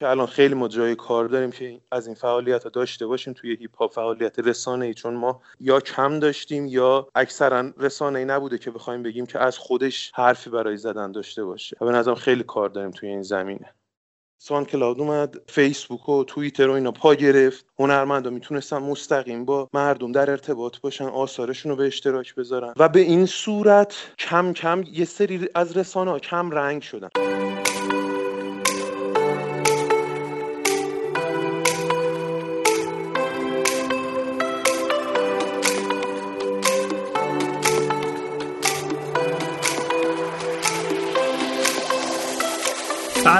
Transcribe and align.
که 0.00 0.08
الان 0.08 0.26
خیلی 0.26 0.54
ما 0.54 0.68
جای 0.68 0.94
کار 0.94 1.24
داریم 1.24 1.50
که 1.50 1.80
از 1.92 2.06
این 2.06 2.14
فعالیت 2.14 2.64
ها 2.64 2.70
داشته 2.70 3.06
باشیم 3.06 3.32
توی 3.32 3.56
هیپ 3.56 3.76
هاپ 3.76 3.92
فعالیت 3.92 4.38
رسانه 4.38 4.86
ای 4.86 4.94
چون 4.94 5.14
ما 5.14 5.42
یا 5.60 5.80
کم 5.80 6.18
داشتیم 6.18 6.66
یا 6.66 7.08
اکثرا 7.14 7.72
رسانه 7.78 8.18
ای 8.18 8.24
نبوده 8.24 8.58
که 8.58 8.70
بخوایم 8.70 9.02
بگیم 9.02 9.26
که 9.26 9.38
از 9.38 9.58
خودش 9.58 10.12
حرفی 10.14 10.50
برای 10.50 10.76
زدن 10.76 11.12
داشته 11.12 11.44
باشه. 11.44 11.76
به 11.80 11.86
نظرم 11.92 12.14
خیلی 12.14 12.42
کار 12.42 12.68
داریم 12.68 12.90
توی 12.90 13.08
این 13.08 13.22
زمینه. 13.22 13.74
سان 14.38 14.64
کلاود 14.64 15.00
اومد 15.00 15.36
فیسبوک 15.46 16.08
و 16.08 16.24
توییتر 16.24 16.68
و 16.68 16.72
اینا 16.72 16.92
پا 16.92 17.14
گرفت. 17.14 17.66
هنرمندا 17.78 18.30
می‌تونستن 18.30 18.78
مستقیم 18.78 19.44
با 19.44 19.68
مردم 19.72 20.12
در 20.12 20.30
ارتباط 20.30 20.78
باشن 20.80 21.04
آثارشون 21.04 21.70
رو 21.70 21.76
به 21.76 21.86
اشتراک 21.86 22.34
بذارن. 22.34 22.72
و 22.76 22.88
به 22.88 23.00
این 23.00 23.26
صورت 23.26 23.94
کم 24.18 24.52
کم 24.52 24.84
یه 24.92 25.04
سری 25.04 25.48
از 25.54 25.76
رسانه 25.76 26.10
ها 26.10 26.18
کم 26.18 26.50
رنگ 26.50 26.82
شدن. 26.82 27.08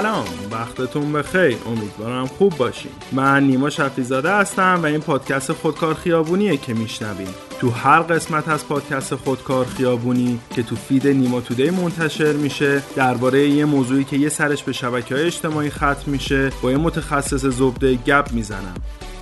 سلام 0.01 0.25
وقتتون 0.51 1.13
بخیر. 1.13 1.57
امیدوارم 1.65 2.27
خوب 2.27 2.57
باشین. 2.57 2.91
من 3.11 3.43
نیما 3.43 3.69
شفیزاده 3.69 4.31
هستم 4.31 4.79
و 4.83 4.85
این 4.85 4.99
پادکست 4.99 5.53
خودکار 5.53 5.93
خیابونیه 5.93 6.57
که 6.57 6.73
میشنویم 6.73 7.27
تو 7.59 7.69
هر 7.69 7.99
قسمت 7.99 8.47
از 8.47 8.67
پادکست 8.67 9.15
خودکار 9.15 9.65
خیابونی 9.65 10.39
که 10.55 10.63
تو 10.63 10.75
فید 10.75 11.07
نیما 11.07 11.41
تودی 11.41 11.69
منتشر 11.69 12.33
میشه 12.33 12.81
درباره 12.95 13.49
یه 13.49 13.65
موضوعی 13.65 14.03
که 14.03 14.17
یه 14.17 14.29
سرش 14.29 14.63
به 14.63 14.73
شبکه 14.73 15.15
های 15.15 15.23
اجتماعی 15.23 15.69
ختم 15.69 16.03
میشه 16.05 16.49
با 16.61 16.71
یه 16.71 16.77
متخصص 16.77 17.45
زبده 17.45 17.95
گپ 17.95 18.27
می‌زنم. 18.31 18.75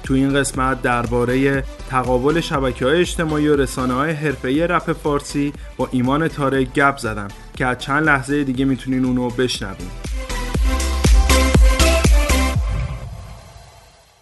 تو 0.04 0.14
این 0.14 0.34
قسمت 0.34 0.82
درباره 0.82 1.64
تقابل 1.90 2.40
شبکه 2.40 2.86
های 2.86 3.00
اجتماعی 3.00 3.48
و 3.48 3.56
رسانه 3.56 3.94
های 3.94 4.12
حرفه‌ای 4.12 4.68
رپ 4.68 4.94
فارسی 4.94 5.54
با 5.78 5.90
ایمان 5.92 6.28
تاره 6.28 6.64
گپ 6.64 6.98
زدم 6.98 7.28
که 7.58 7.66
از 7.66 7.78
چند 7.78 8.06
لحظه 8.06 8.44
دیگه 8.44 8.66
می‌تونین 8.66 9.06
اونو 9.06 9.30
بشنوین. 9.30 9.88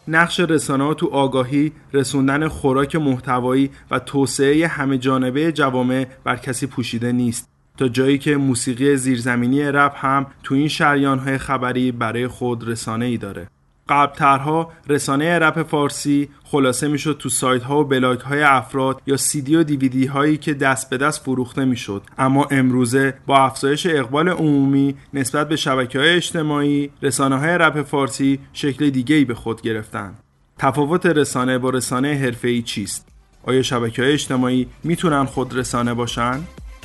نقش 0.07 0.39
رسانه 0.39 0.93
تو 0.93 1.07
آگاهی، 1.07 1.71
رسوندن 1.93 2.47
خوراک 2.47 2.95
محتوایی 2.95 3.69
و 3.91 3.99
توسعه 3.99 4.67
همه 4.67 4.97
جانبه 4.97 5.51
جوامع 5.51 6.07
بر 6.23 6.35
کسی 6.35 6.67
پوشیده 6.67 7.11
نیست. 7.11 7.49
تا 7.77 7.87
جایی 7.87 8.17
که 8.17 8.37
موسیقی 8.37 8.95
زیرزمینی 8.95 9.61
رپ 9.61 9.93
هم 9.95 10.25
تو 10.43 10.55
این 10.55 10.67
شریان 10.67 11.19
های 11.19 11.37
خبری 11.37 11.91
برای 11.91 12.27
خود 12.27 12.67
رسانه 12.67 13.05
ای 13.05 13.17
داره. 13.17 13.47
قبلترها 13.89 14.71
رسانه 14.89 15.39
رپ 15.39 15.63
فارسی 15.63 16.29
خلاصه 16.43 16.87
می‌شد 16.87 17.17
تو 17.19 17.29
سایت 17.29 17.63
ها 17.63 17.79
و 17.79 17.83
بلاگ 17.83 18.19
های 18.19 18.43
افراد 18.43 19.01
یا 19.05 19.17
دی 19.43 19.55
و 19.55 19.63
دیویدی 19.63 20.05
هایی 20.05 20.37
که 20.37 20.53
دست 20.53 20.89
به 20.89 20.97
دست 20.97 21.21
فروخته 21.21 21.65
می‌شد. 21.65 22.03
اما 22.17 22.47
امروزه 22.51 23.13
با 23.25 23.37
افزایش 23.37 23.85
اقبال 23.85 24.29
عمومی 24.29 24.95
نسبت 25.13 25.49
به 25.49 25.55
شبکه 25.55 25.99
های 25.99 26.09
اجتماعی 26.09 26.89
رسانه 27.01 27.39
های 27.39 27.57
رپ 27.57 27.81
فارسی 27.81 28.39
شکل 28.53 28.89
دیگه 28.89 29.15
ای 29.15 29.25
به 29.25 29.35
خود 29.35 29.61
گرفتن 29.61 30.13
تفاوت 30.57 31.05
رسانه 31.05 31.57
با 31.57 31.69
رسانه 31.69 32.13
حرفه‌ای 32.13 32.61
چیست؟ 32.61 33.07
آیا 33.43 33.61
شبکه 33.61 34.01
های 34.01 34.13
اجتماعی 34.13 34.67
می‌تونن 34.83 35.25
خود 35.25 35.57
رسانه 35.57 35.93
باشن؟ 35.93 36.39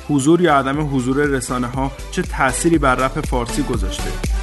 حضور 0.09 0.41
یا 0.41 0.59
عدم 0.59 0.95
حضور 0.95 1.17
رسانه 1.17 1.67
ها 1.67 1.91
چه 2.11 2.21
تأثیری 2.21 2.77
بر 2.77 2.95
رپ 2.95 3.25
فارسی 3.25 3.63
گذاشته؟ 3.63 4.38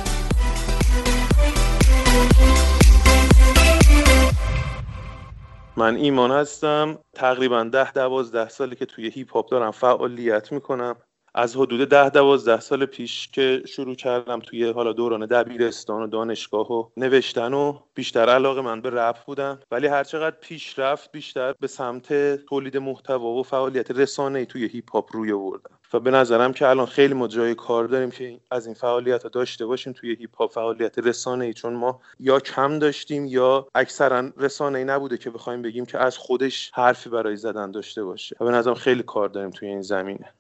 من 5.79 5.97
ایمان 5.97 6.31
هستم. 6.31 6.99
تقریبا 7.15 7.65
ده 7.65 7.93
دوازده 7.93 8.49
سالی 8.49 8.77
که 8.77 8.87
توی 8.87 9.11
هیپ 9.11 9.33
هاپ 9.33 9.51
دارم 9.51 9.71
فعالیت 9.71 10.53
می‌کنم. 10.53 10.97
از 11.35 11.57
حدود 11.57 11.89
ده 11.89 12.11
دوازده 12.11 12.61
سال 12.61 12.87
پیش 12.87 13.29
که 13.29 13.63
شروع 13.69 13.95
کردم 13.95 14.41
توی 14.41 14.71
حالا 14.71 14.93
دوران 14.93 15.27
دبیرستان 15.27 16.03
و 16.03 16.07
دانشگاه 16.07 16.73
و 16.73 16.89
نوشتن 16.97 17.55
و 17.55 17.79
بیشتر 17.95 18.29
علاقه 18.29 18.61
من 18.61 18.81
به 18.81 18.91
رپ 18.91 19.25
بودم 19.25 19.61
ولی 19.71 19.87
هرچقدر 19.87 20.37
پیش 20.41 20.79
رفت 20.79 21.13
بیشتر 21.13 21.53
به 21.61 21.67
سمت 21.67 22.37
تولید 22.37 22.77
محتوا 22.77 23.29
و 23.29 23.43
فعالیت 23.43 23.91
رسانه 23.91 24.45
توی 24.45 24.67
هیپ 24.69 24.91
هاپ 24.91 25.17
روی 25.17 25.33
آوردم. 25.33 25.76
و 25.93 26.01
به 26.01 26.11
نظرم 26.11 26.53
که 26.53 26.67
الان 26.67 26.87
خیلی 26.87 27.15
ما 27.15 27.29
جای 27.29 27.55
کار 27.55 27.85
داریم 27.85 28.11
که 28.11 28.41
از 28.51 28.67
این 28.67 28.75
فعالیت 28.75 29.23
ها 29.23 29.29
داشته 29.29 29.67
باشیم 29.67 29.93
توی 29.93 30.15
هیپ 30.15 30.37
هاپ 30.37 30.53
فعالیت 30.53 30.99
رسانه 30.99 31.45
ای 31.45 31.53
چون 31.53 31.75
ما 31.75 32.01
یا 32.21 32.41
کم 32.41 32.79
داشتیم 32.79 33.27
یا 33.27 33.69
اکثرا 33.75 34.33
رسانه 34.37 34.79
ای 34.79 34.85
نبوده 34.85 35.19
که 35.19 35.31
بخوایم 35.31 35.63
بگیم 35.63 35.87
که 35.87 35.99
از 35.99 36.19
خودش 36.19 36.71
حرفی 36.75 37.11
برای 37.11 37.37
زدن 37.37 37.71
داشته 37.71 38.05
باشه. 38.05 38.37
و 38.41 38.45
به 38.45 38.51
نظرم 38.51 38.75
خیلی 38.75 39.03
کار 39.03 39.29
داریم 39.29 39.51
توی 39.51 39.69
این 39.69 39.83
زمینه. 39.83 40.33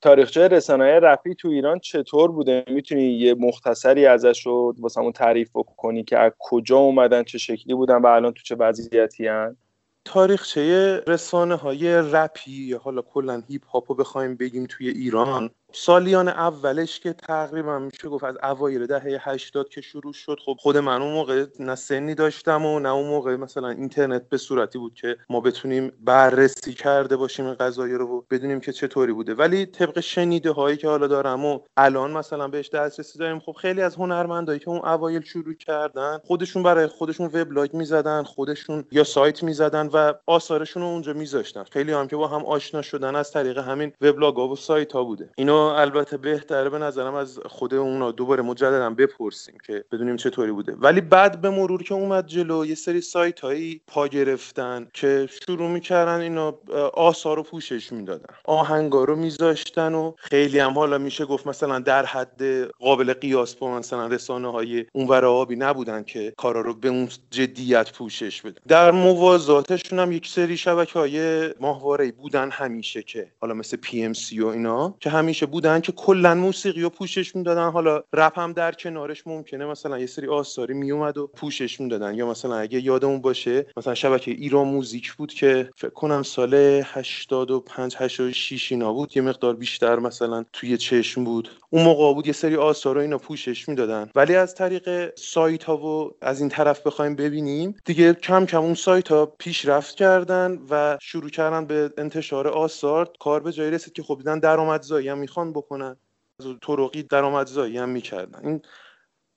تاریخچه 0.00 0.48
رسانه 0.48 1.00
رپی 1.00 1.34
تو 1.34 1.48
ایران 1.48 1.78
چطور 1.78 2.32
بوده؟ 2.32 2.64
می‌تونی 2.66 3.02
یه 3.02 3.34
مختصری 3.34 4.06
ازش 4.06 4.46
رو 4.46 4.74
واسمون 4.78 5.12
تعریف 5.12 5.50
کنی 5.76 6.04
که 6.04 6.18
از 6.18 6.32
کجا 6.38 6.76
اومدن 6.76 7.22
چه 7.22 7.38
شکلی 7.38 7.74
بودن 7.74 7.96
و 7.96 8.06
الان 8.06 8.32
تو 8.32 8.42
چه 8.42 8.54
وضعیتی 8.54 9.26
هن؟ 9.26 9.56
تاریخچه 10.04 11.00
رسانه 11.06 11.54
های 11.54 11.94
رپی 11.94 12.52
یا 12.52 12.78
حالا 12.78 13.02
کلا 13.02 13.42
هیپ 13.48 13.66
هاپ 13.66 13.90
رو 13.92 13.94
بخوایم 13.96 14.36
بگیم 14.36 14.66
توی 14.66 14.88
ایران. 14.88 15.50
سالیان 15.74 16.28
اولش 16.28 17.00
که 17.00 17.12
تقریبا 17.12 17.78
میشه 17.78 18.08
گفت 18.08 18.24
از 18.24 18.36
اوایل 18.42 18.86
دهه 18.86 19.18
80 19.20 19.68
که 19.68 19.80
شروع 19.80 20.12
شد 20.12 20.38
خب 20.44 20.56
خود 20.58 20.76
من 20.76 21.02
اون 21.02 21.12
موقع 21.12 21.46
نه 21.60 21.74
سنی 21.74 22.14
داشتم 22.14 22.66
و 22.66 22.78
نه 22.78 22.88
اون 22.88 23.08
موقع 23.08 23.36
مثلا 23.36 23.68
اینترنت 23.68 24.28
به 24.28 24.36
صورتی 24.36 24.78
بود 24.78 24.94
که 24.94 25.16
ما 25.30 25.40
بتونیم 25.40 25.92
بررسی 26.00 26.74
کرده 26.74 27.16
باشیم 27.16 27.46
این 27.46 27.56
رو 27.78 28.06
و 28.06 28.22
بدونیم 28.30 28.60
که 28.60 28.72
چطوری 28.72 29.12
بوده. 29.12 29.34
ولی 29.34 29.66
طبق 29.66 30.00
شنیده 30.00 30.50
هایی 30.50 30.76
که 30.76 30.88
حالا 30.88 31.06
دارم 31.06 31.44
و 31.44 31.60
الان 31.76 32.10
مثلا 32.10 32.48
بهش 32.48 32.68
دسترسی 32.68 33.18
داریم 33.18 33.38
خب 33.38 33.52
خیلی 33.52 33.82
از 33.82 33.94
هنرمندایی 33.94 34.58
که 34.58 34.68
اون 34.68 34.84
اوایل 34.84 35.22
شروع 35.22 35.54
کردن 35.54 36.18
خودشون 36.24 36.62
برای 36.62 36.86
خودشون 36.86 37.26
وبلاگ 37.26 37.74
می‌زدن 37.74 38.22
خودشون 38.22 38.84
یا 38.92 39.04
سایت 39.04 39.42
می‌زدن 39.42 39.86
و 39.86 40.12
آثارشون 40.26 40.82
رو 40.82 40.88
اونجا 40.88 41.12
میذاشتن. 41.12 41.64
خیلی 41.64 41.92
هم 41.92 42.08
که 42.08 42.16
با 42.16 42.28
هم 42.28 42.44
آشنا 42.44 42.82
شدن 42.82 43.16
از 43.16 43.32
طریق 43.32 43.58
همین 43.58 43.92
وبلاگ 44.00 44.38
و 44.38 44.56
سایت 44.56 44.92
ها 44.92 45.04
بوده. 45.04 45.30
اینو 45.36 45.61
البته 45.62 46.16
بهتره 46.16 46.70
به 46.70 46.78
نظرم 46.78 47.14
از 47.14 47.38
خود 47.46 47.74
اونا 47.74 48.12
دوباره 48.12 48.42
مجددا 48.42 48.90
بپرسیم 48.90 49.54
که 49.66 49.84
بدونیم 49.92 50.16
چطوری 50.16 50.52
بوده. 50.52 50.76
ولی 50.78 51.00
بعد 51.00 51.40
به 51.40 51.50
مرور 51.50 51.82
که 51.82 51.94
اومد 51.94 52.26
جلو 52.26 52.66
یه 52.66 52.74
سری 52.74 53.00
سایت 53.00 53.40
هایی 53.40 53.80
پا 53.86 54.08
گرفتن 54.08 54.88
که 54.94 55.28
شروع 55.46 55.68
می‌کردن 55.68 56.20
اینا 56.20 56.58
آثار 56.94 57.36
رو 57.36 57.42
پوشش 57.42 57.92
می‌دادن. 57.92 58.34
آهنگا 58.44 59.04
رو 59.04 59.16
میذاشتن 59.16 59.94
و 59.94 60.12
خیلی 60.16 60.58
هم 60.58 60.72
حالا 60.72 60.98
میشه 60.98 61.24
گفت 61.24 61.46
مثلا 61.46 61.78
در 61.78 62.04
حد 62.04 62.42
قابل 62.64 63.12
قیاس 63.12 63.54
با 63.54 63.78
مثلا 63.78 64.06
رسانه 64.06 64.52
های 64.52 64.84
اونور 64.92 65.24
آبی 65.24 65.56
نبودن 65.56 66.02
که 66.02 66.32
کارا 66.36 66.60
رو 66.60 66.74
به 66.74 66.88
اون 66.88 67.08
جدیت 67.30 67.92
پوشش 67.92 68.42
بدن. 68.42 68.60
در 68.68 68.90
موازاتشون 68.90 69.98
هم 69.98 70.12
یک 70.12 70.28
سری 70.28 70.56
شبکه 70.56 70.98
های 70.98 71.48
ماهواره 71.60 72.12
بودن 72.12 72.50
همیشه 72.50 73.02
که 73.02 73.32
حالا 73.40 73.54
مثل 73.54 73.76
پی 73.76 74.04
ام 74.04 74.12
سی 74.12 74.40
و 74.40 74.46
اینا 74.46 74.94
که 75.00 75.10
همیشه 75.10 75.46
بودن 75.52 75.80
که 75.80 75.92
کلا 75.92 76.34
موسیقی 76.34 76.82
و 76.82 76.88
پوشش 76.88 77.36
می‌دادن. 77.36 77.70
حالا 77.70 78.02
رپ 78.12 78.38
هم 78.38 78.52
در 78.52 78.72
کنارش 78.72 79.26
ممکنه 79.26 79.66
مثلا 79.66 79.98
یه 79.98 80.06
سری 80.06 80.26
آثاری 80.28 80.74
میومد 80.74 81.18
و 81.18 81.26
پوشش 81.26 81.80
می‌دادن. 81.80 82.14
یا 82.14 82.26
مثلا 82.30 82.56
اگه 82.56 82.84
یادمون 82.84 83.20
باشه 83.20 83.66
مثلا 83.76 83.94
شبکه 83.94 84.30
ایران 84.30 84.66
موزیک 84.66 85.12
بود 85.12 85.32
که 85.34 85.70
فکر 85.76 85.90
کنم 85.90 86.22
سال 86.22 86.54
85 86.84 87.96
86 87.98 88.72
اینا 88.72 88.92
بود. 88.92 89.16
یه 89.16 89.22
مقدار 89.22 89.56
بیشتر 89.56 89.98
مثلا 89.98 90.44
توی 90.52 90.76
چشم 90.76 91.24
بود. 91.24 91.50
اون 91.70 91.84
موقع 91.84 92.14
بود 92.14 92.26
یه 92.26 92.32
سری 92.32 92.56
آثار 92.56 92.98
اینا 92.98 93.18
پوشش 93.18 93.68
می‌دادن. 93.68 94.10
ولی 94.14 94.34
از 94.34 94.54
طریق 94.54 95.12
سایت 95.18 95.64
ها 95.64 95.76
و 95.76 96.10
از 96.20 96.40
این 96.40 96.48
طرف 96.48 96.86
بخوایم 96.86 97.16
ببینیم 97.16 97.76
دیگه 97.84 98.14
کم 98.14 98.46
کم 98.46 98.62
اون 98.62 98.74
سایت 98.74 99.08
ها 99.08 99.26
پیشرفت 99.26 99.96
کردن 99.96 100.58
و 100.70 100.98
شروع 101.00 101.30
کردن 101.30 101.66
به 101.66 101.90
انتشار 101.98 102.48
آثار. 102.48 103.10
کار 103.20 103.40
به 103.40 103.52
جایی 103.52 103.70
رسید 103.70 103.92
که 103.92 104.02
خب 104.02 104.16
دیدن 104.18 104.38
درآمدزایی 104.38 105.08
هم 105.08 105.18
می‌خوان. 105.18 105.41
بکنن. 105.50 105.96
از 106.40 106.46
طرقی 106.62 107.02
درآمدزایی 107.02 107.78
هم 107.78 107.88
می‌کردن. 107.88 108.46
این 108.46 108.62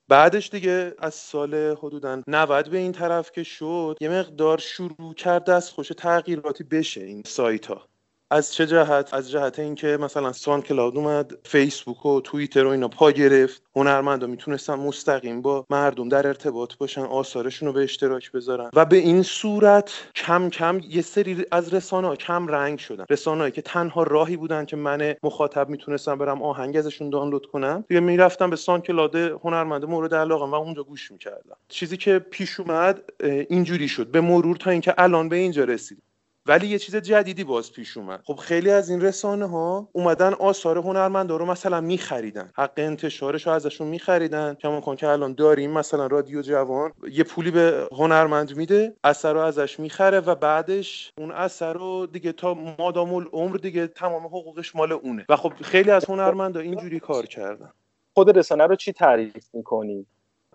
بعدش 0.08 0.50
دیگه 0.50 0.94
از 0.98 1.14
سال 1.14 1.54
حدودا 1.54 2.22
90 2.26 2.70
به 2.70 2.78
این 2.78 2.92
طرف 2.92 3.32
که 3.32 3.42
شد 3.42 3.96
یه 4.00 4.08
مقدار 4.08 4.58
شروع 4.58 5.14
کرده 5.14 5.52
از 5.54 5.70
خوش 5.70 5.88
تغییراتی 5.88 6.64
بشه 6.64 7.00
این 7.00 7.22
سایت 7.26 7.66
ها 7.66 7.88
از 8.30 8.54
چه 8.54 8.66
جهت؟ 8.66 9.14
از 9.14 9.30
جهت 9.30 9.58
اینکه 9.58 9.98
مثلا 10.00 10.32
سان 10.32 10.62
کلاود 10.62 10.96
اومد 10.96 11.32
فیسبوک 11.44 12.06
و 12.06 12.20
توییتر 12.20 12.64
و 12.64 12.68
اینا 12.68 12.88
پا 12.88 13.10
گرفت. 13.10 13.62
هنرمندا 13.76 14.26
می‌تونستن 14.26 14.74
مستقیم 14.74 15.42
با 15.42 15.66
مردم 15.70 16.08
در 16.08 16.26
ارتباط 16.26 16.76
باشن 16.76 17.00
آثارشون 17.00 17.68
رو 17.68 17.72
به 17.72 17.82
اشتراک 17.82 18.32
بذارن. 18.32 18.70
و 18.74 18.84
به 18.84 18.96
این 18.96 19.22
صورت 19.22 19.92
کم 20.14 20.50
کم 20.50 20.80
یه 20.88 21.02
سری 21.02 21.46
از 21.52 21.74
رسانه 21.74 22.08
ها 22.08 22.16
کم 22.16 22.46
رنگ 22.46 22.78
شدن. 22.78 23.04
رسانه‌ای 23.10 23.50
که 23.50 23.62
تنها 23.62 24.02
راهی 24.02 24.36
بودن 24.36 24.64
که 24.64 24.76
من 24.76 25.14
مخاطب 25.22 25.68
می‌تونستم 25.68 26.18
برم 26.18 26.42
آهنگ 26.42 26.76
ازشون 26.76 27.10
دانلود 27.10 27.46
کنم. 27.46 27.84
دیگه 27.88 28.00
می‌رفتم 28.00 28.50
به 28.50 28.56
سان 28.56 28.80
کلاود 28.80 29.16
هنرمند 29.16 29.84
مورد 29.84 30.14
علاقه 30.14 30.44
و 30.44 30.54
اونجا 30.54 30.82
گوش 30.82 31.12
می‌کردم. 31.12 31.56
چیزی 31.68 31.96
که 31.96 32.18
پیش 32.18 32.60
اومد 32.60 33.02
اینجوری 33.48 33.88
شد. 33.88 34.06
به 34.06 34.20
مرور 34.20 34.56
تا 34.56 34.70
اینکه 34.70 34.94
الان 34.98 35.28
به 35.28 35.36
اینجا 35.36 35.64
رسید 35.64 36.02
ولی 36.48 36.66
یه 36.66 36.78
چیز 36.78 36.96
جدیدی 36.96 37.44
باز 37.44 37.72
پیش 37.72 37.96
اومد. 37.96 38.20
خب 38.24 38.34
خیلی 38.36 38.70
از 38.70 38.90
این 38.90 39.00
رسانه 39.00 39.46
ها 39.46 39.88
اومدن 39.92 40.32
آثار 40.32 40.78
هنرمندا 40.78 41.36
رو 41.36 41.46
مثلا 41.46 41.80
میخریدن. 41.80 42.50
حق 42.56 42.72
انتشارش 42.76 43.46
رو 43.46 43.52
ازشون 43.52 43.86
میخریدن. 43.86 44.54
کما 44.54 44.80
کن 44.80 44.96
که 44.96 45.08
الان 45.08 45.34
داریم 45.34 45.70
مثلا 45.70 46.06
رادیو 46.06 46.42
جوان 46.42 46.92
یه 47.10 47.24
پولی 47.24 47.50
به 47.50 47.88
هنرمند 47.92 48.56
میده 48.56 48.96
اثر 49.04 49.32
رو 49.32 49.40
ازش 49.40 49.80
می‌خره 49.80 50.20
و 50.20 50.34
بعدش 50.34 51.12
اون 51.18 51.30
اثر 51.30 51.72
رو 51.72 52.06
دیگه 52.06 52.32
تا 52.32 52.54
مادام 52.78 53.14
العمر 53.14 53.56
دیگه 53.56 53.86
تمام 53.86 54.26
حقوقش 54.26 54.76
مال 54.76 54.92
اونه. 54.92 55.26
و 55.28 55.36
خب 55.36 55.52
خیلی 55.62 55.90
از 55.90 56.04
هنرمندا 56.04 56.60
اینجوری 56.60 57.00
کار 57.00 57.26
کردن. 57.26 57.70
خود 58.14 58.38
رسانه 58.38 58.66
رو 58.66 58.76
چی 58.76 58.92
تعریف 58.92 59.46
می‌کنی؟ 59.52 60.06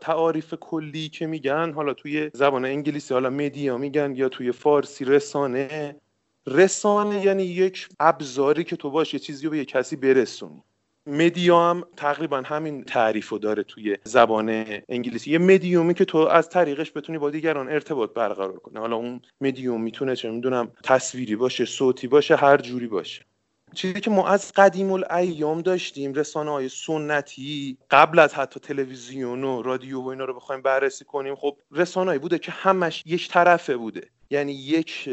تعاریف 0.01 0.53
کلی 0.53 1.09
که 1.09 1.27
میگن 1.27 1.73
حالا 1.73 1.93
توی 1.93 2.31
زبان 2.33 2.65
انگلیسی 2.65 3.13
حالا 3.13 3.29
مدیا 3.29 3.77
میگن 3.77 4.15
یا 4.15 4.29
توی 4.29 4.51
فارسی 4.51 5.05
رسانه. 5.05 5.95
رسانه 6.47 7.25
یعنی 7.25 7.43
یک 7.43 7.89
ابزاری 7.99 8.63
که 8.63 8.75
تو 8.75 8.89
باش 8.89 9.13
یه 9.13 9.19
چیزی 9.19 9.45
رو 9.45 9.51
به 9.51 9.57
یه 9.57 9.65
کسی 9.65 9.95
برسونی. 9.95 10.63
مدیا 11.07 11.69
هم 11.69 11.83
تقریبا 11.97 12.41
همین 12.45 12.83
تعریف 12.83 13.29
رو 13.29 13.37
داره 13.37 13.63
توی 13.63 13.97
زبان 14.03 14.65
انگلیسی. 14.89 15.31
یه 15.31 15.37
مدیومی 15.37 15.93
که 15.93 16.05
تو 16.05 16.17
از 16.17 16.49
طریقش 16.49 16.91
بتونی 16.95 17.17
با 17.17 17.29
دیگران 17.29 17.69
ارتباط 17.69 18.13
برقرار 18.13 18.59
کنی. 18.59 18.79
حالا 18.79 18.95
اون 18.95 19.21
مدیوم 19.41 19.81
می‌تونه 19.81 20.15
چه 20.15 20.31
می‌دونم 20.31 20.71
تصویری 20.83 21.35
باشه 21.35 21.65
صوتی 21.65 22.07
باشه 22.07 22.35
هر 22.35 22.57
جوری 22.57 22.87
باشه. 22.87 23.25
چیزی 23.73 24.01
که 24.01 24.09
ما 24.09 24.27
از 24.27 24.51
قدیم 24.55 24.91
الایام 24.91 25.61
داشتیم 25.61 26.13
رسانه 26.13 26.51
های 26.51 26.69
سنتی 26.69 27.77
قبل 27.91 28.19
از 28.19 28.33
حتی 28.33 28.59
تلویزیون 28.59 29.43
و 29.43 29.61
رادیو 29.61 30.01
و 30.01 30.07
اینا 30.07 30.25
رو 30.25 30.35
بخوایم 30.35 30.61
بررسی 30.61 31.05
کنیم 31.05 31.35
خب 31.35 31.57
رسانه‌ای 31.71 32.19
بوده 32.19 32.39
که 32.39 32.51
همش 32.51 33.03
یک 33.05 33.29
طرفه 33.29 33.77
بوده. 33.77 34.07
یعنی 34.29 34.51
یک 34.51 35.09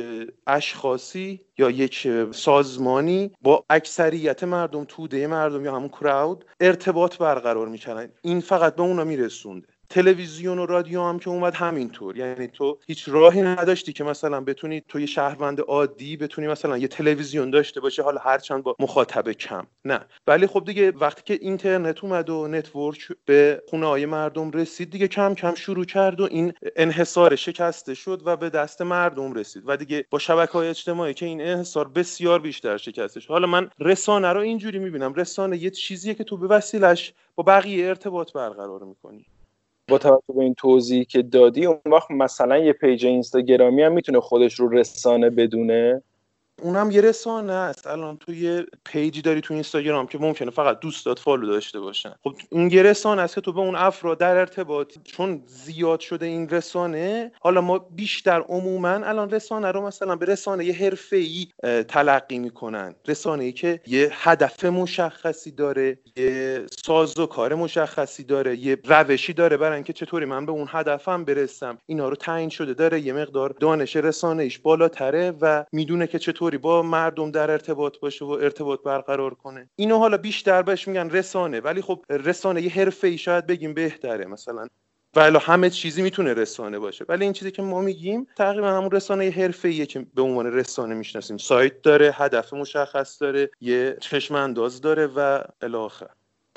اشخاصی 0.46 1.40
یا 1.58 1.70
یک 1.70 2.08
سازمانی 2.32 3.31
با 3.43 3.64
اکثریت 3.70 4.44
مردم 4.44 4.84
توده 4.84 5.26
مردم 5.26 5.64
یا 5.64 5.76
همون 5.76 5.88
crowd 5.88 6.44
ارتباط 6.61 7.19
برقرار 7.19 7.69
می‌کنن 7.69 8.08
این 8.22 8.40
فقط 8.40 8.76
به 8.76 8.82
اونا 8.82 9.04
میرسونده. 9.04 9.69
تلویزیون 9.90 10.58
و 10.58 10.67
رادیو 10.67 11.02
هم 11.02 11.19
که 11.19 11.31
اومد 11.31 11.55
همینطور. 11.55 12.17
یعنی 12.17 12.49
تو 12.49 12.79
هیچ 12.87 13.08
راهی 13.08 13.43
نداشتی 13.43 13.93
که 13.93 14.05
مثلا 14.05 14.40
بتونی 14.40 14.82
تو 14.88 15.00
یه 15.00 15.06
شهروند 15.06 15.61
عادی 15.61 16.17
بتونی 16.17 16.49
مثلا 16.49 16.79
یه 16.79 16.88
تلویزیون 16.88 17.50
داشته 17.50 17.81
باشه 17.81 18.02
حالا 18.02 18.20
هرچند 18.20 18.62
با 18.62 18.76
مخاطب 18.79 19.32
کم. 19.32 19.67
نه. 19.85 20.00
ولی 20.26 20.46
خب 20.46 20.64
دیگه 20.67 20.90
وقتی 20.90 21.23
که 21.25 21.44
اینترنت 21.44 22.05
اومد 22.05 22.31
و 22.31 22.49
network 22.48 23.08
به 23.25 23.62
خونه 23.69 23.87
های 23.87 24.06
مردم 24.06 24.50
رسید 24.50 24.90
دیگه 24.90 25.08
کم 25.08 25.35
کم 25.35 25.55
شروع 25.55 25.85
کرد 25.85 26.20
و 26.20 26.29
این 26.31 26.52
انحصار 26.76 27.37
شکسته 27.37 27.94
شد 27.94 28.23
و 28.25 28.37
به 28.37 28.50
دست 28.50 28.82
مردم 28.82 29.32
رسید. 29.32 29.62
و 29.67 29.76
دیگه 29.76 30.05
با 30.11 30.19
شبکه 30.19 30.52
های 30.52 30.69
اجتماعی 30.69 31.14
که 31.14 31.26
این 31.26 31.40
انحصار 31.40 31.88
بسیار 31.88 32.38
بیشتر 32.38 32.76
شکسته 32.76 33.20
شد 33.20 33.31
حالا 33.31 33.46
من 33.46 33.70
رسانه 33.79 34.29
رو 34.29 34.40
اینجوری 34.40 34.79
می‌بینم. 34.79 35.14
رسانه 35.14 35.62
یه 35.62 35.70
چیزیه 35.70 36.14
که 36.14 36.25
تو 36.25 36.37
به 36.37 36.46
وسیلش 36.46 37.12
با 37.35 37.43
بقیه 37.43 37.88
ارتباط 37.88 38.32
برقرار 38.32 38.82
می‌کنی. 38.82 39.26
با 39.88 39.99
توجه 39.99 40.35
به 40.35 40.40
این 40.40 40.55
توضیحی 40.55 41.05
که 41.05 41.23
دادی 41.23 41.67
اون 41.67 41.81
وقت 41.87 42.11
مثلا 42.11 42.58
یه 42.58 42.73
page 42.72 43.06
اینستاگرامی 43.06 43.82
هم 43.82 43.93
می‌تونه 43.93 44.20
خودش 44.20 44.55
رو 44.55 44.69
رسانه 44.69 45.31
بدونه. 45.31 46.02
اونم 46.62 46.90
یه 46.90 47.00
رسانه 47.00 47.52
است. 47.52 47.87
الان 47.87 48.16
تو 48.16 48.34
یه 48.34 48.66
page 48.84 49.15
ی 49.15 49.22
داری 49.22 49.40
تو 49.40 49.55
اینستاگرام 49.55 50.06
که 50.06 50.19
ممکنه 50.19 50.50
فقط 50.50 50.81
دوستات 50.81 51.19
follow 51.19 51.46
داشته 51.46 51.81
باشن. 51.81 52.14
خب 52.25 52.34
اون 52.50 52.70
یه 52.70 52.82
رسانه 52.82 53.22
است 53.22 53.34
که 53.34 53.40
تو 53.40 53.52
به 53.52 53.60
اون 53.60 53.76
افراد 53.76 54.19
در 54.19 54.37
ارتباطی 54.36 54.98
چون 55.05 55.43
زیاد 55.46 56.00
شده 56.00 56.26
این 56.26 56.49
رسانه 56.49 57.32
حالا 57.40 57.60
ما 57.60 57.78
بیشتر 57.78 58.40
عموما 58.40 58.88
الان 58.88 59.31
رسانه 59.31 59.72
رو 59.72 59.87
مثلا 59.87 60.16
به 60.16 60.26
رسانه 60.26 60.64
یه 60.64 60.75
حرفه‌ای 60.75 61.46
تلقی 61.88 62.38
می‌کنن. 62.38 62.94
رسانه 63.08 63.44
ای 63.44 63.52
که 63.52 63.81
یه 63.87 64.11
هدف 64.12 64.64
مشخصی 64.64 65.50
داره 65.50 65.99
یه 66.16 66.66
ساز 66.87 67.19
و 67.19 67.26
کار 67.26 67.54
مشخصی 67.54 68.25
داره 68.25 68.56
یه 68.56 68.78
روشی 68.84 69.32
داره. 69.32 69.56
برای 69.56 69.75
اینکه 69.75 69.93
چطوری 69.93 70.25
من 70.25 70.46
به 70.46 70.52
اون 70.52 70.66
هدفم 70.70 71.25
برسم. 71.25 71.78
اینا 71.87 72.08
رو 72.08 72.16
تعیین 72.16 72.49
شده 72.49 72.75
داره 72.75 73.00
یه 73.00 73.12
مقدار 73.12 73.54
دانش 73.61 73.96
رسانه 73.96 74.43
ایش 74.43 74.58
بالاتره 74.58 75.32
و 75.40 75.64
می‌دونه 75.72 76.06
که 76.06 76.19
چطور 76.19 76.47
با 76.56 76.82
مردم 76.82 77.30
در 77.30 77.50
ارتباط 77.50 77.98
باشه 77.98 78.24
و 78.24 78.30
ارتباط 78.30 78.82
برقرار 78.82 79.34
کنه. 79.34 79.70
اینو 79.76 79.98
حالا 79.98 80.16
بیشتر 80.16 80.62
بهش 80.62 80.88
میگن 80.88 81.10
رسانه 81.10 81.60
ولی 81.60 81.82
خب 81.82 82.04
رسانه 82.10 82.62
یه 82.62 82.70
حرفه 82.70 83.08
ای 83.08 83.18
شاید 83.18 83.46
بگیم 83.46 83.74
بهتره 83.74 84.26
مثلا. 84.26 84.66
ولی 85.16 85.38
همه 85.40 85.70
چیزی 85.70 86.02
می‌تونه 86.02 86.34
رسانه 86.34 86.78
باشه. 86.78 87.04
ولی 87.08 87.24
این 87.24 87.32
چیزی 87.32 87.50
که 87.50 87.62
ما 87.62 87.80
میگیم 87.80 88.26
تقریبا 88.36 88.68
همون 88.68 88.90
رسانه 88.90 89.30
حرفه 89.30 89.68
ایه 89.68 89.86
که 89.86 90.06
به 90.14 90.22
عنوان 90.22 90.46
رسانه 90.46 90.94
می‌شناسیم. 90.94 91.36
سایت 91.36 91.82
داره 91.82 92.10
هدف 92.14 92.52
مشخص 92.52 93.22
داره 93.22 93.50
یه 93.60 93.96
چشم 94.00 94.34
انداز 94.34 94.80
داره 94.80 95.06
و 95.06 95.42
الاخر. 95.62 96.08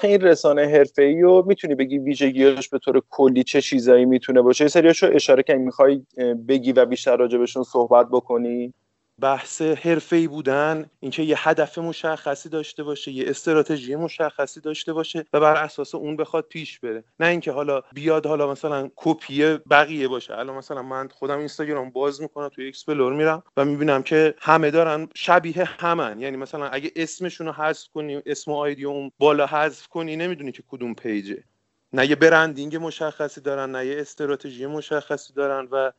این 0.04 0.22
رسانه 0.22 0.66
حرفه 0.66 1.02
ای 1.04 1.22
رو 1.22 1.44
می‌تونی 1.48 1.76
بگی 1.76 1.98
ویژگیاش 1.98 2.70
به 2.70 2.80
طور 2.80 3.02
کلی 3.10 3.44
چه 3.44 3.62
چیزایی 3.62 4.06
می‌تونه 4.06 4.42
باشه؟ 4.42 4.64
یه 4.64 4.68
سریاشو 4.68 5.10
اشاره 5.14 5.44
کنی 5.44 5.58
می‌خوای 5.58 6.06
بگی 6.48 6.72
و 6.72 6.86
بیشتر 6.86 7.18
راجبشون 7.18 7.64
صحبت 7.64 8.08
بکنی؟ 8.12 8.74
بحث 9.22 9.62
حرفه‌ای 10.12 10.28
بودن 10.28 10.86
اینکه 11.00 11.24
یه 11.24 11.50
هدف 11.50 11.78
مشخصی 11.78 12.50
داشته 12.50 12.84
باشه 12.84 13.12
یه 13.12 13.30
استراتژی 13.30 13.96
مشخصی 13.96 14.60
داشته 14.60 14.94
باشه 14.94 15.26
و 15.34 15.40
بر 15.40 15.64
اساس 15.64 15.96
اون 15.96 16.18
بخواد 16.18 16.46
پیش 16.50 16.80
بره. 16.80 17.04
نه 17.20 17.28
اینکه 17.28 17.52
حالا 17.52 17.82
بیاد 17.94 18.26
حالا 18.26 18.52
مثلا 18.52 18.90
کپی 18.96 19.58
بقیه 19.58 20.08
باشه. 20.08 20.38
الان 20.38 20.56
مثلا 20.56 20.82
من 20.82 21.08
خودم 21.08 21.38
اینستاگرام 21.38 21.90
باز 21.90 22.22
می‌کنم 22.22 22.50
توی 22.50 22.68
explore 22.68 23.14
میرم 23.14 23.44
و 23.58 23.66
می‌بینم 23.66 24.04
که 24.04 24.36
همه 24.40 24.72
دارن 24.72 25.08
شبیه 25.16 25.64
همن. 25.64 26.20
یعنی 26.20 26.38
مثلا 26.38 26.68
اگه 26.68 26.92
اسمشون 26.96 27.48
رو 27.48 27.54
حذف 27.54 27.88
کنی 27.94 28.22
اسم 28.26 28.52
ID 28.52 28.86
اون 28.86 29.12
بالا 29.20 29.46
حذف 29.46 29.88
کنی 29.88 30.16
نمی‌دونی 30.16 30.52
که 30.52 30.64
کدوم 30.68 30.94
page 30.94 31.27
ه. 31.27 31.44
نه 31.94 32.10
یه 32.10 32.16
branding 32.16 32.76
مشخصی 32.76 33.42
دارن 33.42 33.72
نه 33.72 33.86
یه 33.86 34.02
استراتژی 34.02 34.66
مشخصی 34.66 35.34
دارن 35.34 35.68
و 35.72 35.92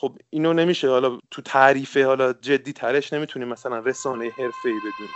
خب 0.00 0.18
اینو 0.30 0.52
نمیشه 0.52 0.88
حالا 0.88 1.18
تو 1.30 1.42
تعریف 1.42 1.96
حالا 1.96 2.32
جدی 2.32 2.72
ترش 2.72 3.12
نمی‌تونیم 3.12 3.48
مثلا 3.48 3.78
رسانه 3.78 4.24
حرفه 4.24 4.68
ای 4.68 4.74
بدونیم 4.78 5.14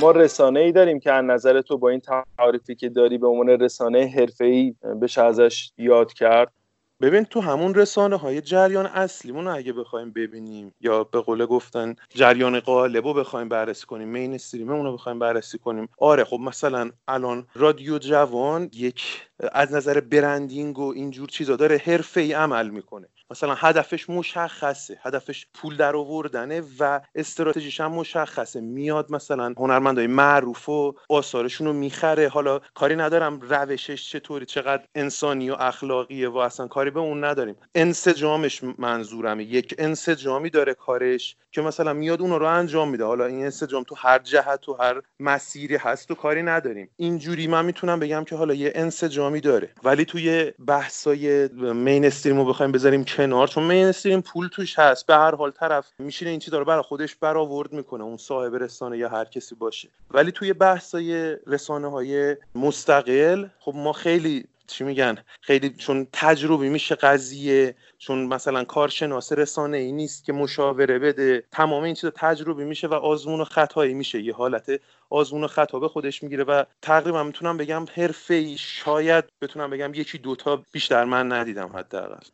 ما 0.00 0.10
رسانه 0.10 0.60
ای 0.60 0.72
داریم 0.72 1.00
که 1.00 1.12
از 1.12 1.24
نظر 1.24 1.60
تو 1.60 1.78
با 1.78 1.88
این 1.88 2.00
تعریفی 2.38 2.74
که 2.74 2.88
داری 2.88 3.18
به 3.18 3.26
عنوان 3.26 3.48
رسانه 3.48 4.06
حرفه 4.16 4.44
ای 4.44 4.74
بشه 5.02 5.22
ازش 5.22 5.72
یاد 5.78 6.12
کرد. 6.12 6.59
ببین 7.00 7.24
تو 7.24 7.40
همون 7.40 7.74
رسانه 7.74 8.16
های 8.16 8.40
جریان 8.40 8.86
اصلیمون 8.86 9.44
رو 9.44 9.54
اگه 9.54 9.72
بخوایم 9.72 10.10
ببینیم 10.10 10.74
یا 10.80 11.04
به 11.04 11.20
قول 11.20 11.46
گفتن 11.46 11.96
جریان 12.08 12.60
قالب 12.60 13.06
رو 13.06 13.14
بخوایم 13.14 13.48
بررسی 13.48 13.86
کنیم 13.86 14.08
مین 14.08 14.34
استریممون 14.34 14.86
رو 14.86 14.92
بخوایم 14.92 15.18
بررسی 15.18 15.58
کنیم. 15.58 15.88
آره 15.98 16.24
خب 16.24 16.38
مثلا 16.40 16.90
الان 17.08 17.46
رادیو 17.54 17.98
جوان 17.98 18.70
یک 18.72 19.28
از 19.52 19.74
نظر 19.74 20.00
برندینگ 20.00 20.78
و 20.78 20.92
اینجور 20.96 21.28
چیزا 21.28 21.56
داره 21.56 21.82
حرفه 21.84 22.20
ای 22.20 22.32
عمل 22.32 22.70
می‌کنه. 22.70 23.08
مثلا 23.30 23.54
هدفش 23.54 24.10
مشخصه 24.10 24.98
هدفش 25.02 25.46
پول 25.54 25.76
در 25.76 25.96
آوردنه 25.96 26.62
و 26.78 27.00
استراتژیش 27.14 27.80
هم 27.80 27.92
مشخصه. 27.92 28.60
میاد 28.60 29.12
مثلا 29.12 29.54
هنرمندای 29.58 30.06
معروف 30.06 30.68
و 30.68 30.94
آثارشون 31.08 31.66
رو 31.66 31.72
می‌خره. 31.72 32.28
حالا 32.28 32.60
کاری 32.74 32.96
ندارم 32.96 33.40
روشش 33.40 34.10
چطوری 34.10 34.46
چقدر 34.46 34.82
انسانی 34.94 35.50
و 35.50 35.56
اخلاقیه 35.58 36.28
و 36.28 36.36
اصلا 36.36 36.66
کاری 36.66 36.90
به 36.90 37.00
اون 37.00 37.24
نداریم. 37.24 37.56
انسجامش 37.74 38.60
منظورمه. 38.78 39.44
یک 39.44 39.74
انسجامی 39.78 40.50
داره 40.50 40.74
کارش 40.74 41.36
که 41.52 41.62
مثلا 41.62 41.92
میاد 41.92 42.20
اون 42.20 42.30
رو 42.30 42.46
انجام 42.46 42.90
میده. 42.90 43.04
حالا 43.04 43.26
این 43.26 43.44
انسجام 43.44 43.84
تو 43.84 43.94
هر 43.94 44.18
جهت 44.18 44.68
و 44.68 44.74
هر 44.74 45.00
مسیری 45.20 45.76
هست 45.76 46.10
و 46.10 46.14
کاری 46.14 46.42
نداریم. 46.42 46.90
اینجوری 46.96 47.46
من 47.46 47.64
می‌تونم 47.64 48.00
بگم 48.00 48.24
که 48.24 48.36
حالا 48.36 48.54
یه 48.54 48.72
انسجام 48.74 49.30
احترامی 49.30 49.40
داره. 49.40 49.70
ولی 49.84 50.04
توی 50.04 50.52
بحثای 50.66 51.48
مین 51.58 52.04
استریم 52.04 52.36
رو 52.36 52.44
بخوایم 52.44 52.72
بذاریم 52.72 53.04
کنار 53.20 53.48
چون 53.48 53.64
مین 53.64 53.86
استریم 53.86 54.20
پول 54.20 54.48
توش 54.48 54.78
هست. 54.78 55.06
به 55.06 55.14
هر 55.14 55.34
حال 55.34 55.50
طرف 55.50 55.92
میشینه 55.98 56.30
این 56.30 56.40
چیزا 56.40 56.58
رو 56.58 56.64
برای 56.64 56.82
خودش 56.82 57.14
برآورد 57.14 57.72
می‌کنه 57.72 58.04
اون 58.04 58.16
صاحب 58.16 58.54
رسانه 58.54 58.98
یا 58.98 59.08
هر 59.08 59.24
کسی 59.24 59.54
باشه. 59.54 59.88
ولی 60.10 60.32
توی 60.32 60.52
بحثای 60.52 61.36
رسانه 61.46 61.90
های 61.90 62.36
مستقل 62.54 63.46
خب 63.58 63.72
ما 63.76 63.92
خیلی 63.92 64.44
چی 64.66 64.84
میگن؟ 64.84 65.18
خیلی 65.40 65.70
چون 65.70 66.06
تجربی 66.12 66.68
میشه 66.68 66.94
قضیه 66.94 67.74
چون 67.98 68.24
مثلا 68.26 68.64
کارشناس 68.64 69.32
رسانه 69.32 69.76
ای 69.76 69.92
نیست 69.92 70.24
که 70.24 70.32
مشاوره 70.32 70.98
بده. 70.98 71.44
تمام 71.52 71.82
این 71.82 71.94
چیزا 71.94 72.12
تجربی 72.16 72.64
میشه 72.64 72.86
و 72.86 72.94
آزمون 72.94 73.40
و 73.40 73.44
خطایی 73.44 73.94
میشه. 73.94 74.20
یه 74.22 74.34
حالت 74.34 74.80
آزمون 75.10 75.44
و 75.44 75.46
خطا 75.46 75.78
به 75.78 75.88
خودش 75.88 76.22
می‌گیره 76.22 76.44
و 76.44 76.64
تقریبا 76.82 77.22
می‌تونم 77.22 77.56
بگم 77.56 77.84
حرفه 77.94 78.34
ای 78.34 78.56
شاید 78.58 79.24
بتونم 79.40 79.70
بگم 79.70 79.94
یکی 79.94 80.18
دوتا 80.18 80.62
بیشتر 80.72 81.04
من 81.04 81.32
ندیدم 81.32 81.70
حداقل. 81.76 82.24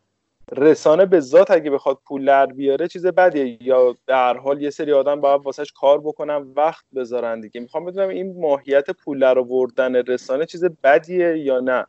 رسانه 0.52 1.06
به 1.06 1.20
ذات 1.20 1.50
اگه 1.50 1.70
بخواد 1.70 1.98
پول 2.04 2.24
در 2.24 2.46
بیاره 2.46 2.88
چیز 2.88 3.06
بدیه. 3.06 3.58
یا 3.62 3.94
در 4.06 4.36
حال 4.36 4.62
یه 4.62 4.70
سری 4.70 4.92
آدم 4.92 5.20
باید 5.20 5.40
واسهش 5.44 5.72
کار 5.72 6.00
بکنن 6.00 6.52
وقت 6.56 6.84
بذارن 6.94 7.40
دیگه. 7.40 7.60
می‌خوام 7.60 7.84
بدونم 7.84 8.08
این 8.08 8.40
ماهیت 8.40 8.90
پول 8.90 9.18
در 9.18 9.38
آوردن 9.38 9.94
رسانه 9.94 10.46
چیز 10.46 10.64
بدیه 10.64 11.38
یا 11.38 11.60
نه؟ 11.60 11.86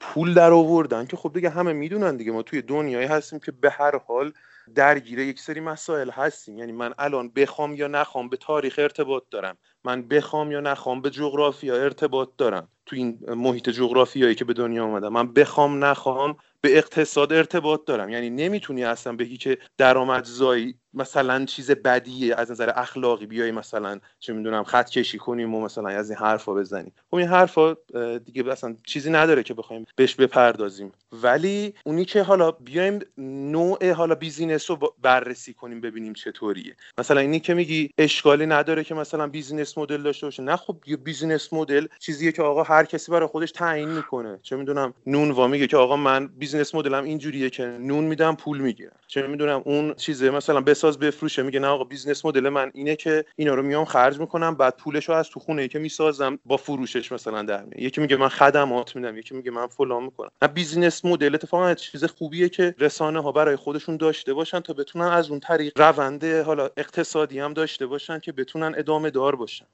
پول 0.00 0.34
در 0.34 0.52
آوردن 0.52 1.06
که 1.06 1.16
خب 1.16 1.32
دیگه 1.32 1.48
همه 1.48 1.72
می‌دونن 1.72 2.16
دیگه. 2.16 2.32
ما 2.32 2.42
توی 2.42 2.62
دنیایی 2.62 3.06
هستیم 3.06 3.38
که 3.38 3.52
به 3.52 3.70
هر 3.70 3.98
حال 3.98 4.32
درگیر 4.74 5.18
یک 5.18 5.40
سری 5.40 5.60
مسائل 5.60 6.10
هستیم. 6.10 6.58
یعنی 6.58 6.72
من 6.72 6.94
الان 6.98 7.28
بخوام 7.28 7.74
یا 7.74 7.88
نخوام 7.88 8.28
به 8.28 8.36
تاریخ 8.36 8.74
ارتباط 8.78 9.22
دارم. 9.30 9.56
من 9.84 10.02
بخوام 10.02 10.52
یا 10.52 10.60
نخوام 10.60 11.00
به 11.00 11.10
جغرافیا 11.10 11.76
ارتباط 11.76 12.28
دارم. 12.38 12.68
تو 12.86 12.96
این 12.96 13.18
محیط 13.28 13.70
جغرافیایی 13.70 14.34
که 14.34 14.44
به 14.44 14.52
دنیا 14.52 14.84
آمدم 14.84 15.08
من 15.08 15.32
بخوام 15.32 15.84
نخوام 15.84 16.36
به 16.62 16.78
اقتصاد 16.78 17.32
ارتباط 17.32 17.84
دارم. 17.86 18.10
یعنی 18.10 18.30
نمی‌تونی 18.30 18.84
اصلا 18.84 19.16
بگی 19.16 19.36
که 19.36 19.58
درآمدزایی 19.78 20.78
مثلا 20.94 21.44
چیز 21.44 21.70
بدیه 21.70 22.36
از 22.36 22.50
نظر 22.50 22.72
اخلاقی 22.74 23.26
بیای 23.26 23.50
مثلا 23.50 24.00
چه 24.18 24.32
می‌دونم 24.32 24.64
خط 24.64 24.90
کشی 24.90 25.18
کنیم 25.18 25.54
و 25.54 25.60
مثلا 25.60 25.88
از 25.88 26.10
این 26.10 26.18
حرفا 26.18 26.54
بزنیم 26.54 26.92
خب 27.10 27.16
این 27.16 27.28
حرفا 27.28 27.76
دیگه 28.24 28.50
اصلا 28.50 28.76
چیزی 28.86 29.10
نداره 29.10 29.42
که 29.42 29.54
بخوایم 29.54 29.86
بهش 29.96 30.14
بپردازیم. 30.14 30.92
ولی 31.12 31.74
اونی 31.84 32.04
که 32.04 32.22
حالا 32.22 32.50
بیایم 32.50 32.98
نوع 33.18 33.90
حالا 33.90 34.14
business 34.14 34.70
رو 34.70 34.94
بررسی 35.02 35.54
کنیم 35.54 35.80
ببینیم 35.80 36.12
چطوریه. 36.12 36.76
مثلا 36.98 37.20
اینی 37.20 37.40
که 37.40 37.54
میگی 37.54 37.90
اشکالی 37.98 38.46
نداره 38.46 38.84
که 38.84 38.94
مثلا 38.94 39.26
business 39.26 39.78
model 39.78 40.02
داشته 40.02 40.26
باشه. 40.26 40.42
نه 40.42 40.56
خب 40.56 40.76
یه 40.86 40.96
business 40.96 41.52
model 41.52 41.86
چیزیه 41.98 42.32
که 42.32 42.42
آقا 42.42 42.62
هر 42.62 42.84
کسی 42.84 43.12
برای 43.12 43.28
خودش 43.28 43.52
تعیین 43.52 43.88
می‌کنه. 43.88 44.38
چه 44.42 44.56
می‌دونم 44.56 44.94
نون 45.06 45.30
وا 45.30 45.46
میگه 45.46 45.66
که 45.66 45.76
آقا 45.76 45.96
من 45.96 46.26
business 46.26 46.74
model 46.74 46.99
م 46.99 47.04
اینجوریه 47.04 47.50
که 47.50 47.64
نون 47.64 48.04
میدم 48.04 48.36
پول 48.36 48.58
می‌گیرم. 48.58 48.96
چه 49.12 49.26
می‌دونم 49.26 49.62
اون 49.64 49.94
چیزه 49.94 50.30
مثلا 50.30 50.60
بساز 50.60 50.98
بفروشه 50.98 51.42
میگه 51.42 51.60
نه 51.60 51.66
آقا 51.66 51.84
business 51.84 52.24
model 52.24 52.48
من 52.48 52.70
اینه 52.74 52.96
که 52.96 53.24
اینا 53.36 53.54
رو 53.54 53.62
میام 53.62 53.84
خرج 53.84 54.20
می‌کنم 54.20 54.54
بعد 54.54 54.76
پولش 54.76 55.08
رو 55.08 55.14
از 55.14 55.30
تو 55.30 55.40
خونه 55.40 55.62
ای 55.62 55.68
که 55.68 55.78
می‌سازم 55.78 56.38
با 56.44 56.56
فروشش 56.56 57.12
مثلا 57.12 57.42
در 57.42 57.62
میاد. 57.62 57.78
یکی 57.78 58.00
میگه 58.00 58.16
من 58.16 58.28
خدمات 58.28 58.96
میدم 58.96 59.18
یکی 59.18 59.34
میگه 59.34 59.50
من 59.50 59.66
فلان 59.66 60.02
می‌کنم. 60.02 60.30
نه 60.42 60.48
business 60.48 61.04
model 61.04 61.34
اتفاقا 61.34 61.74
چیز 61.74 62.04
خوبیه 62.04 62.48
که 62.48 62.74
رسانه 62.78 63.22
ها 63.22 63.32
برای 63.32 63.56
خودشون 63.56 63.96
داشته 63.96 64.34
باشن 64.34 64.60
تا 64.60 64.72
بتونن 64.72 65.04
از 65.04 65.30
اون 65.30 65.40
طریق 65.40 65.80
روند 65.80 66.42
حالا 66.42 66.68
اقتصادی 66.76 67.38
هم 67.38 67.52
داشته 67.52 67.86
باشن 67.86 68.18
که 68.18 68.32
بتونن 68.32 68.74
ادامه 68.76 69.10
دار 69.10 69.36
باشن. 69.36 69.66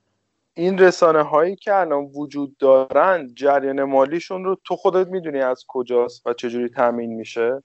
این 0.54 0.78
رسانه 0.78 1.23
هایی 1.23 1.57
که 1.57 1.75
الان 1.75 2.04
وجود 2.14 2.57
دارن 2.57 3.35
جریان 3.35 3.83
مالیشون 3.83 4.45
رو 4.45 4.57
تو 4.64 4.76
خودت 4.76 5.07
می‌دونی 5.09 5.40
از 5.40 5.64
کجاست 5.68 6.26
و 6.26 6.33
چجوری 6.33 6.68
تامین 6.68 7.14
میشه؟ 7.14 7.62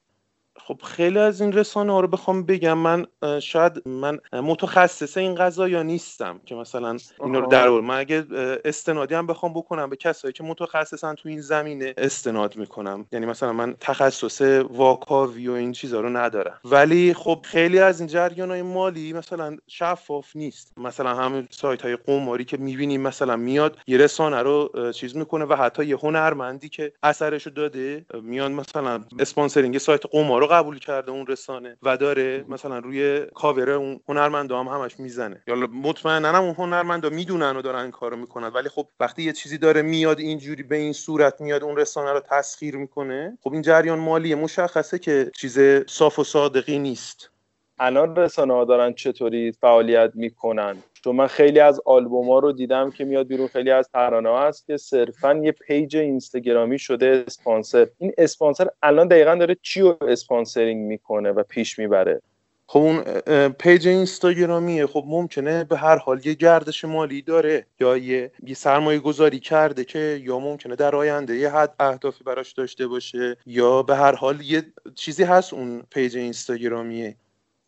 خب 0.57 0.81
خیلی 0.83 1.19
از 1.19 1.41
این 1.41 1.53
رسانه 1.53 1.93
ها 1.93 2.00
رو 2.00 2.07
بخوام 2.07 2.43
بگم 2.43 2.77
من 2.77 3.05
شاید 3.41 3.88
من 3.88 4.19
متخصص 4.33 5.17
این 5.17 5.36
قضايا 5.36 5.83
نیستم 5.83 6.39
که 6.45 6.55
مثلا 6.55 6.98
اینا 7.24 7.39
رو 7.39 7.48
در 7.48 7.69
من 7.69 7.98
اگه 7.98 8.25
استنادی 8.65 9.15
هم 9.15 9.27
بخوام 9.27 9.53
بکنم 9.53 9.89
به 9.89 9.95
کسایی 9.95 10.33
که 10.33 10.43
متخصصن 10.43 11.15
تو 11.15 11.29
این 11.29 11.41
زمینه 11.41 11.93
استناد 11.98 12.55
می‌کنم. 12.55 13.05
یعنی 13.12 13.25
مثلا 13.25 13.53
من 13.53 13.75
تخصص 13.79 14.41
واکاوی 14.69 15.48
و 15.48 15.51
این 15.51 15.72
چیزها 15.72 16.00
رو 16.00 16.10
ندارم. 16.10 16.60
ولی 16.65 17.13
خب 17.13 17.39
خیلی 17.43 17.79
از 17.79 18.00
این 18.00 18.10
جریان 18.10 18.50
های 18.50 18.62
مالی 18.62 19.13
مثلا 19.13 19.57
شفاف 19.67 20.36
نیست. 20.36 20.74
مثلا 20.77 21.15
همین 21.15 21.48
سایت 21.51 21.81
های 21.81 21.95
قماری 21.95 22.45
که 22.45 22.57
می‌بینیم 22.57 23.01
مثلا 23.01 23.36
میاد 23.36 23.77
یه 23.88 23.98
رسانه 23.98 24.41
رو 24.41 24.91
چیز 24.91 25.15
می‌کنه 25.15 25.45
و 25.45 25.55
حتی 25.55 25.86
یه 25.86 25.98
هنرمندی 25.98 26.69
که 26.69 26.93
اثرشو 27.03 27.50
داده 27.50 28.05
میاد 28.22 28.51
مثلا 28.51 29.03
sponsoring 29.20 29.77
سایت 29.77 30.01
قمار 30.12 30.42
رو 30.43 30.50
قبول 30.50 30.79
کرده 30.79 31.12
اون 31.12 31.27
رسانه 31.27 31.77
و 31.83 31.97
داره 31.97 32.45
مثلا 32.47 32.79
روی 32.79 33.25
کاور 33.35 33.69
اون 33.69 34.00
هنرمندا 34.09 34.59
هم 34.59 34.67
همش 34.67 35.00
می‌زنه. 35.00 35.43
یا 35.47 35.55
مطمئنا 35.55 36.27
هم 36.27 36.43
اون 36.43 36.55
هنرمندا 36.55 37.09
می‌دونن 37.09 37.57
و 37.57 37.62
دارن 37.62 37.91
کارو 37.91 38.17
می‌کنن. 38.17 38.47
ولی 38.47 38.69
خب 38.69 38.88
وقتی 39.00 39.23
یه 39.23 39.33
چیزی 39.33 39.57
داره 39.57 39.81
میاد 39.81 40.19
اینجوری 40.19 40.63
به 40.63 40.75
این 40.75 40.93
صورت 40.93 41.41
میاد 41.41 41.63
اون 41.63 41.77
رسانه 41.77 42.12
رو 42.12 42.19
تسخیر 42.19 42.75
می‌کنه 42.77 43.38
خب 43.41 43.53
این 43.53 43.62
جریان 43.62 44.00
مالی 44.00 44.35
مشخصه 44.35 45.00
که 45.00 45.31
چیز 45.35 45.59
صاف 45.88 46.19
و 46.19 46.23
صادقی 46.23 46.79
نیست. 46.79 47.33
الان 47.80 48.15
رسانه 48.15 48.53
ها 48.53 48.65
دارن 48.65 48.94
چطوری 48.94 49.51
فعالیت 49.51 50.12
می‌کنن؟ 50.13 50.77
چون 51.03 51.15
من 51.15 51.27
خیلی 51.27 51.60
از 51.60 51.82
آلبوم 51.86 52.32
رو 52.32 52.51
دیدم 52.51 52.92
که 52.92 53.06
میاد 53.06 53.27
بیرون 53.27 53.48
خیلی 53.48 53.72
از 53.72 53.89
ترانه 53.94 54.30
ها 54.30 54.48
هست 54.48 54.68
که 54.68 54.77
صرفا 54.77 55.34
یه 55.44 55.51
page 55.51 55.98
اینستاگرامی 55.98 56.80
شده 56.80 57.24
اسپانسر. 57.27 57.88
این 57.98 58.13
اسپانسر 58.18 58.68
الان 58.84 59.08
دقیقا 59.08 59.36
داره 59.36 59.58
چی 59.62 59.82
رو 59.82 59.98
sponsoring 60.01 60.86
می‌کنه 60.86 61.32
و 61.32 61.44
پیش 61.44 61.80
می‌بره؟ 61.80 62.22
خب 62.68 62.80
اون 62.80 63.03
page 63.50 63.88
اینستاگرامیه. 63.88 64.88
خب 64.88 65.03
ممکنه 65.08 65.63
به 65.63 65.77
هر 65.77 65.98
حال 65.98 66.25
یه 66.25 66.34
گردش 66.34 66.86
مالی 66.86 67.22
داره 67.22 67.65
یا 67.80 67.98
یه, 67.98 68.32
یه 68.44 68.56
سرمایه 68.56 69.00
گذاری 69.00 69.39
کرده 69.39 69.86
که 69.86 70.22
یا 70.24 70.39
ممکنه 70.39 70.75
در 70.75 70.96
آینده 70.96 71.36
یه 71.36 71.50
حد 71.50 71.75
اهدافی 71.80 72.24
براش 72.24 72.51
داشته 72.53 72.88
باشه 72.88 73.38
یا 73.46 73.84
به 73.84 73.96
هر 73.96 74.15
حال 74.15 74.42
یه 74.42 74.63
چیزی 74.96 75.24
هست 75.24 75.53
اون 75.53 75.84
پیج 75.92 76.18
اینستاگرامیه. 76.18 77.15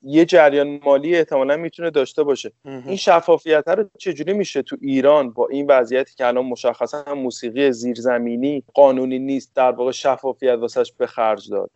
یه 0.07 0.25
جریان 0.25 0.79
مالی 0.85 1.15
احتمالا 1.15 1.57
می‌تونه 1.57 1.89
داشته 1.89 2.23
باشه. 2.23 2.51
این 2.87 2.95
شفافیت 2.95 3.63
رو 3.67 3.89
چجوری 3.97 4.33
میشه 4.33 4.61
تو 4.61 4.77
ایران 4.81 5.31
با 5.31 5.47
این 5.47 5.67
وضعیتی 5.69 6.15
که 6.15 6.27
الان 6.27 6.45
مشخصا 6.45 7.15
موسیقی 7.15 7.71
زیرزمینی 7.71 8.63
قانونی 8.73 9.19
نیست 9.19 9.55
در 9.55 9.71
واقع 9.71 9.91
شفافیت 9.91 10.55
واسش 10.59 10.91
به 10.97 11.07
خرج 11.07 11.49
داد؟ 11.51 11.71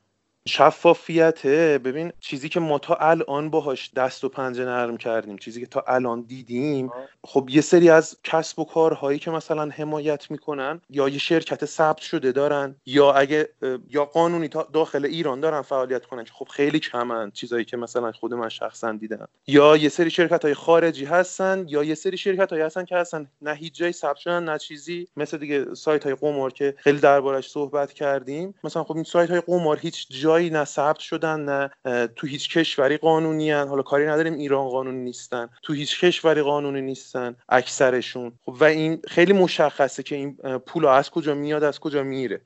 شفافیت 0.49 1.47
ببین 1.47 2.11
چیزی 2.19 2.49
که 2.49 2.59
ما 2.59 2.79
تا 2.79 2.95
الان 2.95 3.49
باهاش 3.49 3.91
دست 3.93 4.23
و 4.23 4.29
پنجه 4.29 4.65
نرم 4.65 4.97
کردیم 4.97 5.37
چیزی 5.37 5.59
که 5.59 5.65
تا 5.65 5.83
الان 5.87 6.21
دیدیم 6.21 6.91
خب 7.23 7.49
یه 7.51 7.61
سری 7.61 7.89
از 7.89 8.17
کسب 8.23 8.59
و 8.59 8.65
کارهایی 8.65 9.19
که 9.19 9.31
مثلا 9.31 9.69
حمایت 9.69 10.31
می‌کنن 10.31 10.81
یا 10.89 11.09
یه 11.09 11.17
شرکت 11.17 11.65
ثبت 11.65 12.01
شده 12.01 12.31
دارن 12.31 12.75
یا 12.85 13.11
اگه 13.13 13.49
یا 13.89 14.05
قانونی 14.05 14.47
تا 14.47 14.67
داخل 14.73 15.05
ایران 15.05 15.39
دارن 15.39 15.61
فعالیت 15.61 16.05
کنن 16.05 16.23
که 16.23 16.31
خب 16.33 16.47
خیلی 16.47 16.79
کمن 16.79 17.31
چیزایی 17.31 17.65
که 17.65 17.77
مثلا 17.77 18.11
خود 18.11 18.33
من 18.33 18.49
شخصا 18.49 18.91
دیدم. 18.91 19.27
یا 19.47 19.77
یه 19.77 19.89
سری 19.89 20.09
شرکت 20.09 20.45
های 20.45 20.53
خارجی 20.53 21.05
هستن 21.05 21.65
یا 21.67 21.83
یه 21.83 21.95
سری 21.95 22.17
شرکت 22.17 22.49
هایی 22.49 22.63
هستن 22.63 22.85
که 22.85 22.95
هستن 22.95 23.27
نه 23.41 23.53
هیچ 23.53 23.75
جایی 23.75 23.93
ثبت 23.93 24.17
شدن 24.17 24.43
نه 24.43 24.57
چیزی. 24.57 25.07
مثل 25.17 25.37
دیگه 25.37 25.73
سایت 25.73 26.03
های 26.03 26.15
قمار 26.15 26.53
که 26.53 26.75
خیلی 26.77 26.99
دربارش 26.99 27.49
صحبت 27.49 27.93
کردیم. 27.93 28.55
مثلا 28.63 28.83
خب 28.83 28.95
این 28.95 29.03
سایت 29.03 29.31
های 29.31 29.41
قمار 29.41 29.79
هیچ 29.79 30.07
جایی 30.39 30.49
نه 30.49 30.65
ثبت 30.65 30.99
شدن 30.99 31.39
نه 31.39 31.69
تو 32.07 32.27
هیچ 32.27 32.57
کشوری 32.57 32.97
قانونی 32.97 33.51
هن. 33.51 33.67
حالا 33.67 33.81
کاری 33.81 34.05
نداریم 34.05 34.33
ایران 34.33 34.69
قانونی 34.69 35.03
نیستن. 35.03 35.49
تو 35.63 35.73
هیچ 35.73 35.99
کشوری 35.99 36.41
قانونی 36.41 36.81
نیستن 36.81 37.35
اکثرشون. 37.49 38.31
خب 38.45 38.55
و 38.59 38.63
این 38.63 39.01
خیلی 39.07 39.33
مشخصه 39.33 40.03
که 40.03 40.15
این 40.15 40.37
پول 40.65 40.85
از 40.85 41.09
کجا 41.09 41.33
میاد 41.33 41.63
از 41.63 41.79
کجا 41.79 42.03
میره. 42.03 42.41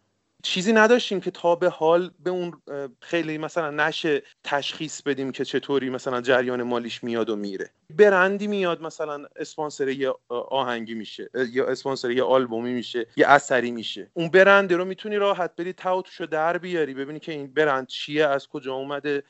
چیزی 0.46 0.74
نداشتیم 0.74 1.22
که 1.22 1.32
تا 1.32 1.56
به 1.56 1.70
حال 1.70 2.12
به 2.20 2.30
اون 2.30 2.62
خیلی 3.02 3.38
مثلا 3.38 3.72
نشه 3.72 4.24
تشخیص 4.44 5.02
بدیم 5.02 5.32
که 5.32 5.46
چطوری 5.46 5.90
مثلا 5.90 6.22
جریان 6.22 6.64
مالیش 6.64 7.04
میاد 7.04 7.30
و 7.30 7.36
میره. 7.36 7.70
برندی 7.90 8.48
میاد 8.48 8.82
مثلا 8.82 9.26
اسپانسر 9.36 9.88
یه 9.88 10.14
آهنگی 10.30 10.94
میشه 10.94 11.30
یا 11.52 11.68
اسپانسر 11.68 12.12
یه 12.12 12.24
آلبومی 12.24 12.74
میشه 12.74 13.08
یه 13.16 13.28
اثری 13.28 13.72
میشه. 13.72 14.12
اون 14.14 14.30
برند 14.30 14.74
رو 14.74 14.86
می‌تونی 14.86 15.16
راحت 15.16 15.56
بری 15.56 15.76
رو 16.20 16.26
در 16.26 16.58
بیاری 16.58 16.94
ببینی 16.94 17.20
که 17.20 17.32
این 17.32 17.54
برند 17.54 17.88
چیه 17.88 18.26
از 18.26 18.48
کجا 18.48 18.74
اومده 18.74 19.24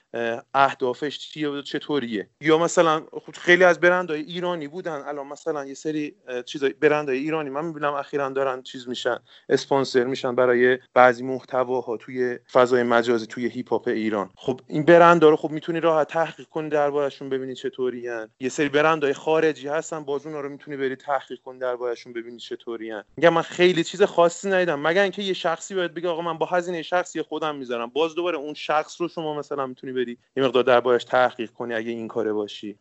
اهدافش 0.53 1.19
چیه 1.19 1.49
و 1.49 1.61
چطوریه. 1.61 2.29
یا 2.41 2.57
مثلا 2.57 3.03
خیلی 3.33 3.63
از 3.63 3.79
برندهای 3.79 4.21
ایرانی 4.21 4.67
بودن 4.67 5.03
الان 5.07 5.27
مثلا 5.27 5.65
یه 5.65 5.73
سری 5.73 6.15
چیزای 6.45 6.73
برندهای 6.73 7.17
ایرانی 7.17 7.49
من 7.49 7.65
می‌بینم 7.65 7.93
اخیرا 7.93 8.29
دارن 8.29 8.61
چیز 8.61 8.87
میشن 8.87 9.19
اسپانسر 9.49 10.03
میشن 10.03 10.35
برای 10.35 10.77
بعضی 11.03 11.23
محتواها 11.23 11.97
توی 11.97 12.39
فضای 12.51 12.83
مجازی 12.83 13.25
توی 13.25 13.47
هیپ 13.47 13.69
هاپ 13.69 13.87
ایران. 13.87 14.29
خب 14.35 14.61
این 14.67 14.85
برندها 14.85 15.29
رو 15.29 15.35
خب 15.35 15.51
می‌تونی 15.51 15.79
راحت 15.79 16.07
تحقیق 16.07 16.47
کنی 16.47 16.69
دربارشون 16.69 17.29
ببینی 17.29 17.55
چطورین. 17.55 18.27
یه 18.39 18.49
سری 18.49 18.69
برندهای 18.69 19.13
خارجی 19.13 19.67
هستن 19.67 20.03
باز 20.03 20.27
رو 20.27 20.49
می‌تونی 20.49 20.77
بری 20.77 20.95
تحقیق 20.95 21.39
کنی 21.39 21.59
دربارشون 21.59 22.13
ببینی 22.13 22.37
چطورین. 22.37 23.01
میگم 23.17 23.33
من 23.33 23.41
خیلی 23.41 23.83
چیز 23.83 24.03
خاصی 24.03 24.49
ندیدم. 24.49 24.87
مگر 24.87 25.01
اینکه 25.01 25.21
یه 25.21 25.33
شخصی 25.33 25.75
باید 25.75 25.93
بگه 25.93 26.09
آقا 26.09 26.21
من 26.21 26.37
با 26.37 26.45
هزینه 26.45 26.81
شخصی 26.81 27.21
خودم 27.21 27.55
می‌ذارم. 27.55 27.89
باز 27.89 28.15
دوباره 28.15 28.37
اون 28.37 28.53
شخص 28.53 29.01
رو 29.01 29.07
شما 29.07 29.33
مثلا 29.33 29.67
می‌تونی 29.67 29.93
بری 29.93 30.17
یه 30.37 30.43
مقدار 30.43 30.63
دربارش 30.63 31.03
تحقیق 31.03 31.51
کنی 31.51 31.73
اگه 31.73 31.91
این 31.91 32.07
کاره 32.07 32.33
باشی. 32.33 32.77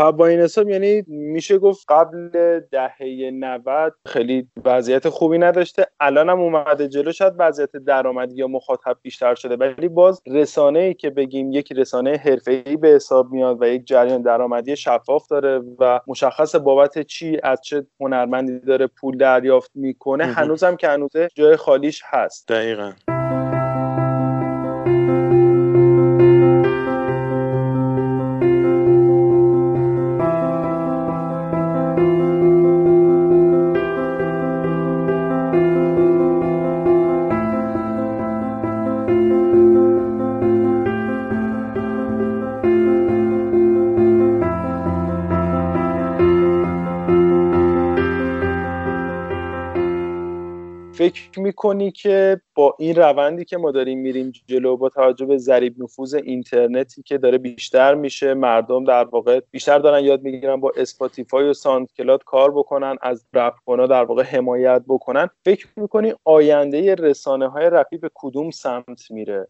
با 0.00 0.26
این 0.26 0.40
حساب 0.40 0.68
یعنی 0.68 1.04
میشه 1.06 1.58
گفت 1.58 1.84
قبل 1.88 2.28
دهه 2.72 3.30
90 3.30 3.94
خیلی 4.06 4.48
وضعیت 4.64 5.08
خوبی 5.08 5.38
نداشته. 5.38 5.86
الان 6.00 6.28
هم 6.28 6.40
اومده 6.40 6.88
جلو. 6.88 7.12
شاید 7.12 7.32
وضعیت 7.38 7.70
درآمدی 7.70 8.34
یا 8.34 8.46
مخاطب 8.48 8.96
بیشتر 9.02 9.34
شده. 9.34 9.56
ولی 9.56 9.88
باز 9.88 10.22
رسانه 10.26 10.78
ای 10.78 10.94
که 10.94 11.10
بگیم 11.10 11.52
یک 11.52 11.72
رسانه 11.72 12.16
حرفه‌ای 12.16 12.76
به 12.76 12.88
حساب 12.88 13.32
میاد 13.32 13.62
و 13.62 13.66
یک 13.66 13.86
جریان 13.86 14.22
درآمدی 14.22 14.76
شفاف 14.76 15.26
داره 15.26 15.62
و 15.78 16.00
مشخص 16.06 16.54
بابت 16.54 16.98
چی 17.02 17.38
از 17.42 17.60
چه 17.60 17.86
هنرمندی 18.00 18.58
داره 18.58 18.86
پول 18.86 19.16
دریافت 19.16 19.70
می‌کنه 19.74 20.24
هنوزم 20.24 20.76
که 20.76 20.88
هنوزه 20.88 21.28
جای 21.34 21.56
خالیش 21.56 22.02
هست. 22.04 22.48
دقیقا. 22.48 22.92
فکر 51.10 51.40
می‌کنی 51.40 51.92
که 51.92 52.40
با 52.54 52.76
این 52.78 52.94
روندی 52.94 53.44
که 53.44 53.56
ما 53.56 53.70
داریم 53.70 53.98
میریم 53.98 54.32
جلو 54.46 54.76
با 54.76 54.88
توجه 54.88 55.26
به 55.26 55.38
ضریب 55.38 55.82
نفوذ 55.82 56.14
اینترنتی 56.14 57.02
که 57.02 57.18
داره 57.18 57.38
بیشتر 57.38 57.94
میشه 57.94 58.34
مردم 58.34 58.84
در 58.84 59.04
واقع 59.04 59.40
بیشتر 59.50 59.78
دارن 59.78 60.04
یاد 60.04 60.22
می‌گیرن 60.22 60.60
با 60.60 60.72
Spotify 60.76 61.48
و 61.48 61.52
SoundCloud 61.52 62.24
کار 62.24 62.50
بکنن 62.50 62.96
از 63.02 63.26
رپ 63.34 63.54
در 63.66 64.04
واقع 64.04 64.22
حمایت 64.22 64.82
بکنن 64.88 65.28
فکر 65.44 65.66
می‌کنی 65.76 66.14
آینده 66.24 66.94
رسانه 66.94 67.48
های 67.48 67.70
رپی 67.70 67.96
به 67.98 68.10
کدوم 68.14 68.50
سمت 68.50 69.10
میره؟ 69.10 69.48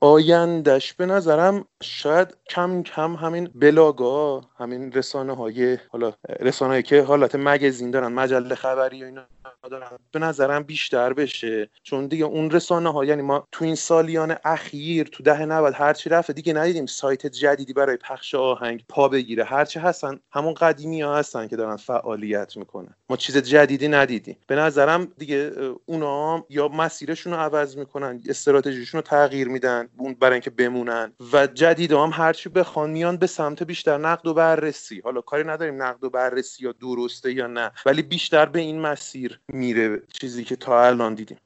آیندش 0.00 0.94
به 0.94 1.06
نظرم 1.06 1.64
شاید 1.82 2.36
کم 2.50 2.82
کم 2.82 3.14
همین 3.14 3.50
بلاگا 3.54 4.40
همین 4.58 4.92
رسانه 4.92 5.36
های 5.36 5.78
حالا 5.88 6.12
رسانه 6.40 6.82
که 6.82 7.02
حالت 7.02 7.34
مگزین 7.34 7.90
دارن 7.90 8.12
مجله 8.12 8.54
خبری 8.54 9.02
و 9.02 9.06
اینا 9.06 9.22
دارن 9.68 9.98
به 10.12 10.18
نظرم 10.18 10.62
بیشتر 10.62 11.12
بشه. 11.12 11.70
چون 11.82 12.06
دیگه 12.06 12.24
اون 12.24 12.50
رسانه 12.50 12.92
ها 12.92 13.04
یعنی 13.04 13.22
ما 13.22 13.48
تو 13.52 13.64
این 13.64 13.74
سالیان 13.74 14.36
اخیر 14.44 15.06
تو 15.06 15.22
ده 15.22 15.44
90 15.44 15.74
هرچی 15.74 16.10
رفته 16.10 16.32
دیگه 16.32 16.52
ندیدیم 16.52 16.86
سایت 16.86 17.26
جدیدی 17.26 17.72
برای 17.72 17.96
پخش 17.96 18.34
آهنگ 18.34 18.84
پا 18.88 19.08
بگیره. 19.08 19.44
هرچی 19.44 19.78
هستن 19.78 20.20
همون 20.32 20.54
قدیمی 20.54 21.02
ها 21.02 21.16
هستن 21.16 21.48
که 21.48 21.56
دارن 21.56 21.76
فعالیت 21.76 22.56
می‌کنن. 22.56 22.94
ما 23.10 23.16
چیز 23.16 23.36
جدیدی 23.36 23.88
ندیدیم. 23.88 24.36
به 24.46 24.56
نظرم 24.56 25.12
دیگه 25.18 25.52
اونا 25.86 26.46
یا 26.48 26.68
مسیرشون 26.68 27.32
رو 27.32 27.38
عوض 27.38 27.76
می‌کنن 27.76 28.22
استراتژیشون 28.28 28.98
رو 28.98 29.02
تغییر 29.02 29.48
میدن 29.48 29.88
برای 30.20 30.32
اینکه 30.32 30.50
بمونن. 30.50 31.12
و 31.32 31.46
جدید 31.46 31.92
هم 31.92 32.10
هرچی 32.12 32.48
بخوان 32.48 32.90
میان 32.90 33.16
به 33.16 33.26
سمت 33.26 33.62
بیشتر 33.62 33.98
نقد 33.98 34.26
و 34.26 34.34
بررسی. 34.34 35.00
حالا 35.04 35.20
کاری 35.20 35.44
نداریم 35.44 35.82
نقد 35.82 36.04
و 36.04 36.10
بررسی 36.10 36.64
یا 36.64 36.72
درسته 36.72 37.32
یا 37.32 37.46
نه 37.46 37.72
ولی 37.86 38.02
بیشتر 38.02 38.46
به 38.46 38.58
این 38.60 38.80
مسیر 38.80 39.40
میره 39.54 40.02
چیزی 40.12 40.44
که 40.44 40.56
تا 40.56 40.86
الان 40.86 41.14
دیدیم. 41.14 41.38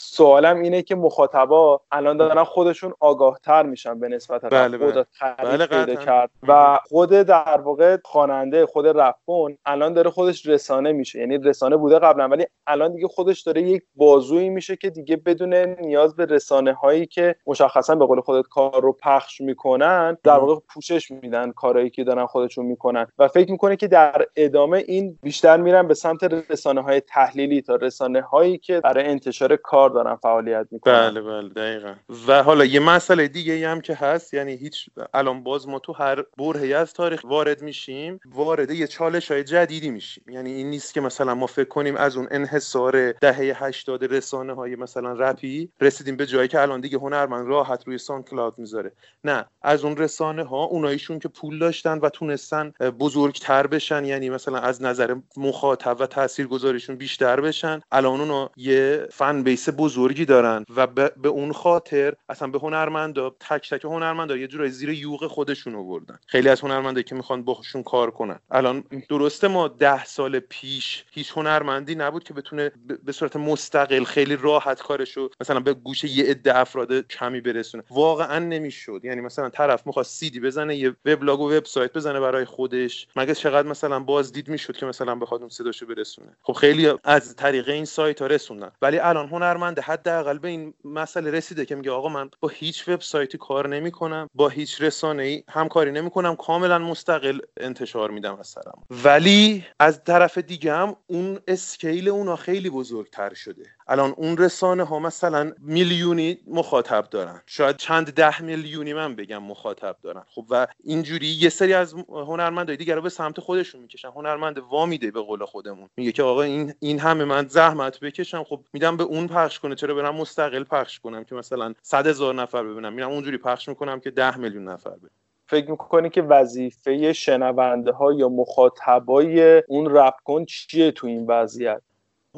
سوالم 0.00 0.60
اینه 0.60 0.82
که 0.82 0.94
مخاطبا 0.94 1.80
الان 1.92 2.16
دارن 2.16 2.44
خودشون 2.44 2.94
آگاهتر 3.00 3.62
میشن 3.62 4.00
به 4.00 4.08
نسبت 4.08 4.40
بله 4.44 4.78
بله. 4.78 5.06
بله 5.38 5.66
پیدا 5.66 5.94
کرد 5.94 6.30
و 6.48 6.78
خود 6.88 7.10
در 7.10 7.60
واقع 7.60 7.96
خواننده 8.04 8.66
خود 8.66 8.86
رپون 8.86 9.58
الان 9.66 9.92
داره 9.92 10.10
خودش 10.10 10.46
رسانه 10.46 10.92
میشه. 10.92 11.18
یعنی 11.18 11.38
رسانه 11.38 11.76
بوده 11.76 11.98
قبلا 11.98 12.28
ولی 12.28 12.46
الان 12.66 12.94
دیگه 12.94 13.08
خودش 13.08 13.40
داره 13.40 13.62
یک 13.62 13.82
بازویی 13.96 14.48
میشه 14.48 14.76
که 14.76 14.90
دیگه 14.90 15.16
بدون 15.16 15.54
نیاز 15.54 16.16
به 16.16 16.24
رسانه 16.24 16.72
هایی 16.72 17.06
که 17.06 17.36
مشخصا 17.46 17.94
به 17.94 18.06
قول 18.06 18.20
خودت 18.20 18.48
کار 18.48 18.82
رو 18.82 18.92
پخش 18.92 19.40
می‌کنن 19.40 20.16
در 20.24 20.38
واقع 20.38 20.60
پوشش 20.68 21.10
میدن 21.10 21.52
کارهایی 21.52 21.90
که 21.90 22.04
دارن 22.04 22.26
خودشون 22.26 22.66
می‌کنن. 22.66 23.06
و 23.18 23.28
فکر 23.28 23.50
می‌کنه 23.50 23.76
که 23.76 23.88
در 23.88 24.26
ادامه 24.36 24.84
این 24.86 25.18
بیشتر 25.22 25.56
میرن 25.56 25.88
به 25.88 25.94
سمت 25.94 26.24
رسانه 26.50 26.80
های 26.80 27.00
تحلیلی 27.00 27.62
تا 27.62 27.74
رسانه 27.74 28.20
هایی 28.20 28.58
که 28.58 28.80
برای 28.80 29.04
انتشار 29.04 29.56
کار 29.56 29.87
دارن 29.88 30.16
فعالیت 30.16 30.66
می‌کنن. 30.70 31.10
بله 31.10 31.20
بله 31.20 31.48
دقیقا. 31.48 31.94
و 32.28 32.42
حالا 32.42 32.64
یه 32.64 32.80
مسئله 32.80 33.28
دیگه 33.28 33.52
ای 33.52 33.64
هم 33.64 33.80
که 33.80 33.94
هست 33.94 34.34
یعنی 34.34 34.52
هیچ 34.52 34.90
الان 35.14 35.42
باز 35.42 35.68
ما 35.68 35.78
تو 35.78 35.92
هر 35.92 36.24
برهی 36.38 36.74
از 36.74 36.92
تاریخ 36.92 37.20
وارد 37.24 37.62
میشیم 37.62 38.20
وارد 38.26 38.70
یه 38.70 38.86
چالش 38.86 39.30
های 39.30 39.44
جدیدی 39.44 39.90
میشیم. 39.90 40.24
یعنی 40.28 40.52
این 40.52 40.70
نیست 40.70 40.94
که 40.94 41.00
مثلا 41.00 41.34
ما 41.34 41.46
فکر 41.46 41.68
کنیم 41.68 41.96
از 41.96 42.16
اون 42.16 42.28
انحصار 42.30 43.12
دهه 43.12 43.64
80 43.64 44.14
رسانه 44.14 44.54
های 44.54 44.76
مثلا 44.76 45.12
رپی 45.12 45.70
رسیدیم 45.80 46.16
به 46.16 46.26
جایی 46.26 46.48
که 46.48 46.60
الان 46.60 46.80
دیگه 46.80 46.98
هنرمند 46.98 47.48
راحت 47.48 47.86
روی 47.86 47.98
سان 47.98 48.22
کلاود 48.22 48.58
می‌ذاره. 48.58 48.92
نه 49.24 49.44
از 49.62 49.84
اون 49.84 49.96
رسانه 49.96 50.44
ها 50.44 50.64
اوناییشون 50.64 51.18
که 51.18 51.28
پول 51.28 51.58
داشتن 51.58 51.98
و 51.98 52.08
تونستن 52.08 52.72
بزرگتر 53.00 53.66
بشن 53.66 54.04
یعنی 54.04 54.30
مثلا 54.30 54.58
از 54.58 54.82
نظر 54.82 55.16
مخاطب 55.36 55.96
و 56.00 56.06
تاثیرگذاریشون 56.06 56.96
بیشتر 56.96 57.40
بشن 57.40 57.80
الان 57.92 58.20
اونا 58.20 58.50
یه 58.56 59.06
فن 59.12 59.42
بیس 59.42 59.68
بزرگی 59.78 60.24
دارن 60.24 60.64
و 60.76 60.86
به 60.86 61.28
اون 61.28 61.52
خاطر 61.52 62.14
اصلا 62.28 62.48
به 62.48 62.58
هنرمندا 62.58 63.36
تک 63.40 63.70
تک 63.70 63.84
هنرمندا 63.84 64.36
یه 64.36 64.46
جورای 64.46 64.70
زیر 64.70 64.88
یوغ 64.90 65.26
خودشون 65.26 65.74
آوردن. 65.74 66.18
خیلی 66.26 66.48
از 66.48 66.60
هنرمندایی 66.60 67.04
که 67.04 67.14
می‌خوان 67.14 67.42
باهاشون 67.42 67.82
کار 67.82 68.10
کنن. 68.10 68.38
الان 68.50 68.84
درسته 69.08 69.48
ما 69.48 69.68
ده 69.68 70.04
سال 70.04 70.38
پیش 70.38 71.04
هیچ 71.10 71.32
هنرمندی 71.36 71.94
نبود 71.94 72.24
که 72.24 72.34
بتونه 72.34 72.72
به 73.04 73.12
صورت 73.12 73.36
مستقل 73.36 74.04
خیلی 74.04 74.36
راحت 74.36 74.82
کارشو 74.82 75.30
مثلا 75.40 75.60
به 75.60 75.74
گوش 75.74 76.04
یه 76.04 76.24
عده 76.24 76.58
افراد 76.58 77.06
کمی 77.06 77.40
برسونه. 77.40 77.84
واقعا 77.90 78.38
نمی‌شد. 78.38 79.00
یعنی 79.04 79.20
مثلا 79.20 79.48
طرف 79.48 79.86
می‌خواد 79.86 80.04
سیدی 80.04 80.40
بزنه 80.40 80.76
یه 80.76 80.96
وبلاگ 81.04 81.40
و 81.40 81.52
وبسایت 81.52 81.92
بزنه 81.92 82.20
برای 82.20 82.44
خودش. 82.44 83.06
مگه 83.16 83.34
چقدر 83.34 83.68
مثلا 83.68 84.00
بازدید 84.00 84.48
می‌شد 84.48 84.76
که 84.76 84.86
مثلا 84.86 85.14
بخواد 85.14 85.40
اون 85.40 85.50
صداشو 85.50 85.86
برسونه؟ 85.86 86.36
خب 86.42 86.52
خیلی 86.52 86.92
از 87.04 87.36
طریق 87.36 87.68
این 87.68 87.84
سایت 87.84 88.20
ها 88.20 88.26
رسوندن. 88.26 88.70
ولی 88.82 88.98
الان 88.98 89.28
هنرمند 89.28 89.67
حداقل 89.78 90.38
به 90.38 90.48
این 90.48 90.74
مسئله 90.84 91.30
رسیده 91.30 91.66
که 91.66 91.74
میگه 91.74 91.90
آقا 91.90 92.08
من 92.08 92.30
با 92.40 92.48
هیچ 92.48 92.88
وبسایتی 92.88 93.38
کار 93.38 93.68
نمی‌کنم 93.68 94.30
با 94.34 94.48
هیچ 94.48 94.82
رسانه 94.82 95.22
ای 95.22 95.42
همکاری 95.48 95.92
نمی‌کنم 95.92 96.36
کاملا 96.36 96.78
مستقل 96.78 97.38
انتشار 97.56 98.10
میدم 98.10 98.38
از 98.40 98.46
سرم. 98.46 98.84
ولی 98.90 99.64
از 99.80 100.04
طرف 100.04 100.38
دیگه 100.38 100.72
هم 100.74 100.96
اون 101.06 101.40
اسکیل 101.48 102.08
اونا 102.08 102.36
خیلی 102.36 102.70
بزرگتر 102.70 103.34
شده. 103.34 103.77
الان 103.88 104.14
اون 104.16 104.36
رسانه 104.36 104.84
ها 104.84 104.98
مثلا 104.98 105.52
میلیونی 105.58 106.38
مخاطب 106.46 107.04
دارن. 107.10 107.42
شاید 107.46 107.76
چند 107.76 108.12
ده 108.12 108.42
میلیونی 108.42 108.92
من 108.92 109.16
بگم 109.16 109.42
مخاطب 109.42 109.96
دارن. 110.02 110.22
خب 110.34 110.44
و 110.50 110.66
اینجوری 110.84 111.26
یه 111.26 111.48
سری 111.48 111.74
از 111.74 111.94
هنرمندای 112.08 112.76
دیگر 112.76 112.94
رو 112.94 113.02
به 113.02 113.08
سمت 113.08 113.40
خودشون 113.40 113.80
می‌کشن. 113.80 114.08
هنرمند 114.08 114.58
وامیده 114.58 115.10
به 115.10 115.20
قول 115.20 115.44
خودمون. 115.44 115.88
میگه 115.96 116.12
که 116.12 116.22
آقا 116.22 116.42
این 116.42 116.74
این 116.80 116.98
همه 116.98 117.24
من 117.24 117.46
زحمت 117.48 118.00
بکشم. 118.00 118.44
خب 118.44 118.60
میدم 118.72 118.96
به 118.96 119.04
اون 119.04 119.26
پخش 119.26 119.58
کنه. 119.58 119.74
چرا 119.74 119.94
برم 119.94 120.14
مستقل 120.14 120.64
پخش 120.64 121.00
کنم 121.00 121.24
که 121.24 121.34
مثلا 121.34 121.74
صد 121.82 122.06
هزار 122.06 122.34
نفر 122.34 122.62
ببینم. 122.62 122.92
میرم 122.92 123.10
اونجوری 123.10 123.38
پخش 123.38 123.68
می‌کنم 123.68 124.00
که 124.00 124.10
ده 124.10 124.36
میلیون 124.36 124.68
نفر 124.68 124.90
ببینم. 124.90 125.10
فکر 125.46 125.70
می‌کنی 125.70 126.10
که 126.10 126.22
وظیفه 126.22 127.12
شنونده 127.12 127.92
ها 127.92 128.12
یا 128.12 128.28
مخاطبای 128.28 129.62
اون 129.68 129.96
رپ 129.96 130.14
کن 130.24 130.44
چیه 130.44 130.90
تو 130.90 131.06
این 131.06 131.26
وضعیت؟ 131.26 131.82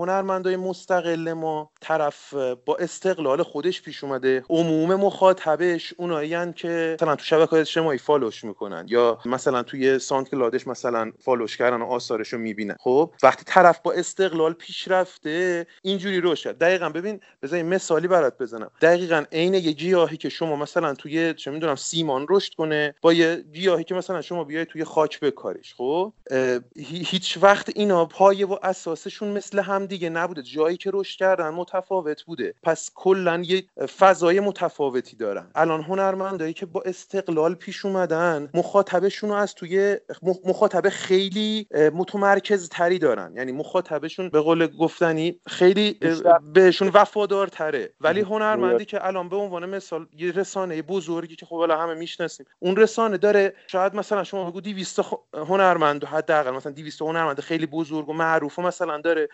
هنرمندای 0.00 0.56
مستقل 0.56 1.32
ما 1.32 1.70
طرف 1.80 2.34
با 2.34 2.76
استقلال 2.76 3.42
خودش 3.42 3.82
پیش 3.82 4.04
اومده 4.04 4.44
عموم 4.48 4.94
مخاطبش 4.94 5.94
اونایی 5.96 6.52
که 6.52 6.96
مثلا 7.00 7.16
تو 7.16 7.24
شبکه 7.24 7.52
اجتماعی 7.52 7.98
follow 7.98 8.33
ش 8.33 8.44
می‌کنن 8.44 8.86
یا 8.88 9.18
مثلا 9.24 9.62
توی 9.62 9.98
SoundCloud 9.98 10.28
ش 10.28 10.66
مثلا 10.66 11.12
follow 11.24 11.48
ش 11.48 11.56
کردن 11.56 11.82
و 11.82 11.84
آثارش 11.84 12.32
رو 12.32 12.38
می‌بینن. 12.38 12.76
خب 12.80 13.10
وقتی 13.22 13.44
طرف 13.46 13.80
با 13.80 13.92
استقلال 13.92 14.52
پیش 14.52 14.88
رفته 14.88 15.66
اینجوری 15.82 16.20
روشه 16.20 16.52
دقیقا 16.52 16.88
ببین 16.88 17.20
بذار 17.42 17.62
مثالی 17.62 18.08
برات 18.08 18.38
بزنم. 18.38 18.70
دقیقا 18.80 19.24
عین 19.32 19.54
یه 19.54 19.72
گیاهی 19.72 20.16
که 20.16 20.28
شما 20.28 20.56
مثلا 20.56 20.94
توی 20.94 21.34
چه 21.34 21.50
می‌دونم 21.50 21.76
سیمان 21.76 22.26
رشد 22.28 22.54
کنه 22.54 22.94
با 23.02 23.12
یه 23.12 23.44
گیاهی 23.52 23.84
که 23.84 23.94
مثلا 23.94 24.22
شما 24.22 24.44
بیای 24.44 24.64
توی 24.64 24.84
خاک 24.84 25.20
بکاریش. 25.20 25.74
خب 25.74 26.12
هیچ 26.76 27.38
وقت 27.42 27.70
اینا 27.74 28.04
پایه 28.04 28.46
و 28.46 28.56
اساسشون 28.62 29.28
مثل 29.28 29.58
هم 29.58 29.86
دیگه 29.90 30.10
نبوده. 30.10 30.42
جایی 30.42 30.76
که 30.76 30.90
رشد 30.92 31.18
کردن 31.18 31.48
متفاوت 31.48 32.22
بوده. 32.22 32.54
پس 32.62 32.90
کلا 32.94 33.42
یه 33.44 33.62
فضای 33.98 34.40
متفاوتی 34.40 35.16
دارن. 35.16 35.50
الان 35.54 35.82
هنرمندایی 35.82 36.52
که 36.52 36.66
با 36.66 36.82
استقلال 36.82 37.54
پیش 37.54 37.84
اومدن 37.84 38.50
مخاطبشون 38.54 39.30
رو 39.30 39.36
از 39.36 39.54
توی 39.54 39.96
مخاطب 40.44 40.88
خیلی 40.88 41.66
متمرکز 41.94 42.68
تری 42.68 42.98
دارن. 42.98 43.32
یعنی 43.36 43.52
مخاطبشون 43.52 44.28
به 44.28 44.40
قول 44.40 44.66
گفتنی 44.66 45.40
خیلی 45.46 45.98
بهشون 46.54 46.90
وفادارتره. 46.94 47.92
ولی 48.00 48.20
هنرمندی 48.20 48.84
که 48.84 49.06
الان 49.06 49.28
به 49.28 49.36
عنوان 49.36 49.66
مثال 49.66 50.06
یه 50.18 50.32
رسانه 50.32 50.82
بزرگی 50.82 51.36
که 51.36 51.46
خب 51.46 51.70
همه 51.70 51.94
می‌شناسیم 51.94 52.46
اون 52.58 52.76
رسانه 52.76 53.16
داره 53.16 53.54
شاید 53.66 53.94
مثلا 53.94 54.24
شما 54.24 54.50
بگو 54.50 54.60
200 54.60 55.00
هنرمند 55.34 56.04
حداقل 56.04 56.50
مثلا 56.50 56.72
200 56.72 57.02
هنرمند 57.02 57.40
خیلی 57.40 57.66
بزرگ 57.66 58.08
و 58.08 58.12
معروف 58.12 58.58
و 58.58 58.62
مثلا 58.62 59.00
داره 59.00 59.28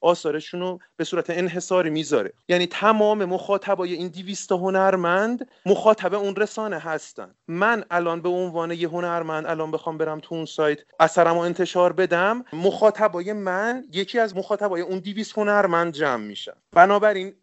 آثارشون 0.46 0.60
رو 0.60 0.78
به 0.96 1.04
صورت 1.04 1.30
انحصاری 1.30 1.90
می‌ذاره. 1.90 2.32
یعنی 2.48 2.66
تمام 2.66 3.24
مخاطبای 3.24 3.92
این 3.92 4.08
200 4.08 4.52
هنرمند 4.52 5.48
مخاطب 5.66 6.14
اون 6.14 6.36
رسانه 6.36 6.78
هستن. 6.78 7.34
من 7.48 7.84
الان 7.90 8.20
به 8.20 8.28
عنوان 8.28 8.70
یه 8.70 8.88
هنرمند 8.88 9.46
الان 9.46 9.70
بخوام 9.70 9.98
برم 9.98 10.20
تو 10.20 10.34
اون 10.34 10.44
سایت 10.44 10.78
اثرمو 11.00 11.38
انتشار 11.38 11.92
بدم 11.92 12.44
مخاطبای 12.52 13.32
من 13.32 13.84
یکی 13.92 14.18
از 14.18 14.36
مخاطبای 14.36 14.80
اون 14.80 14.98
200 14.98 15.38
هنرمند 15.38 15.92
جمع 15.92 16.24
میشن. 16.24 16.52
بنابراین 16.72 17.34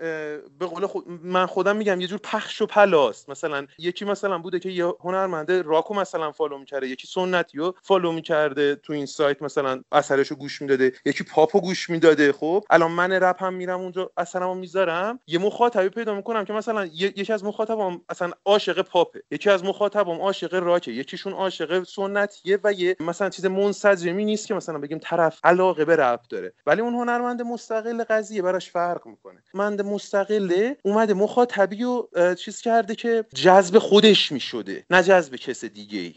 به 0.59 0.65
قول 0.65 0.85
خود 0.85 1.03
من 1.23 1.45
خودم 1.45 1.75
میگم 1.75 2.01
یه 2.01 2.07
جور 2.07 2.19
پخش 2.23 2.61
و 2.61 2.65
پلاست. 2.65 3.29
مثلا 3.29 3.67
یکی 3.77 4.05
مثلا 4.05 4.37
بوده 4.37 4.59
که 4.59 4.69
یه 4.69 4.93
هنرمند 4.99 5.51
راکو 5.51 5.93
مثلا 5.93 6.31
follow 6.32 6.58
می‌کرده 6.57 6.87
یکی 6.87 7.07
سنتی 7.07 7.57
رو 7.57 7.75
follow 7.82 8.12
می‌کرده 8.11 8.75
تو 8.75 8.93
این 8.93 9.05
سایت 9.05 9.41
مثلا 9.41 9.81
اثرش 9.91 10.27
رو 10.27 10.35
گوش 10.35 10.61
می‌داده 10.61 10.93
یکی 11.05 11.23
پاپو 11.23 11.61
گوش 11.61 11.89
می‌داده. 11.89 12.31
خب 12.31 12.63
الان 12.84 12.96
من 12.96 13.12
رپ 13.13 13.43
هم 13.43 13.54
میرم 13.54 13.80
اونجا 13.80 14.12
اثرمو 14.17 14.56
می‌ذارم 14.56 15.19
یه 15.28 15.39
مخاطبی 15.39 15.89
پیدا 15.89 16.15
می‌کنم 16.15 16.46
که 16.46 16.54
مثلا 16.54 16.86
یکی 16.86 17.34
از 17.34 17.43
مخاطبام 17.43 18.02
اصلا 18.10 18.32
عاشق 18.46 18.82
پاپه 18.82 19.24
یکی 19.32 19.50
از 19.50 19.63
مخاطبام 19.63 20.22
عاشق 20.22 20.54
راکه 20.54 20.91
یکیشون 20.91 21.34
عاشق 21.34 21.84
سنتیه 21.84 22.60
و 22.63 22.74
یه 22.74 22.96
مثلا 23.00 23.30
چیز 23.30 23.46
منسجمی 23.46 24.26
نیست 24.26 24.48
که 24.48 24.54
مثلا 24.54 24.78
بگیم 24.80 25.00
طرف 25.04 25.39
علاقه 25.43 25.86
به 25.86 25.96
رپ 25.96 26.22
داره. 26.30 26.54
ولی 26.65 26.82
اون 26.82 26.93
هنرمند 26.93 27.41
مستقل 27.41 28.04
قضیه 28.04 28.41
براش 28.41 28.72
فرق 28.72 29.08
می‌کنه. 29.08 29.43
مند 29.54 29.82
مستقله 29.82 30.78
اومده 30.84 31.13
مخاطبی 31.13 31.84
و 31.84 32.08
چیز 32.36 32.62
کرده 32.62 32.96
که 32.96 33.26
جذب 33.36 33.78
خودش 33.80 34.32
می‌شده 34.32 34.86
نه 34.89 35.04
جذب 35.04 35.36
کس 35.36 35.65
دیگه 35.65 36.00
ای 36.00 36.15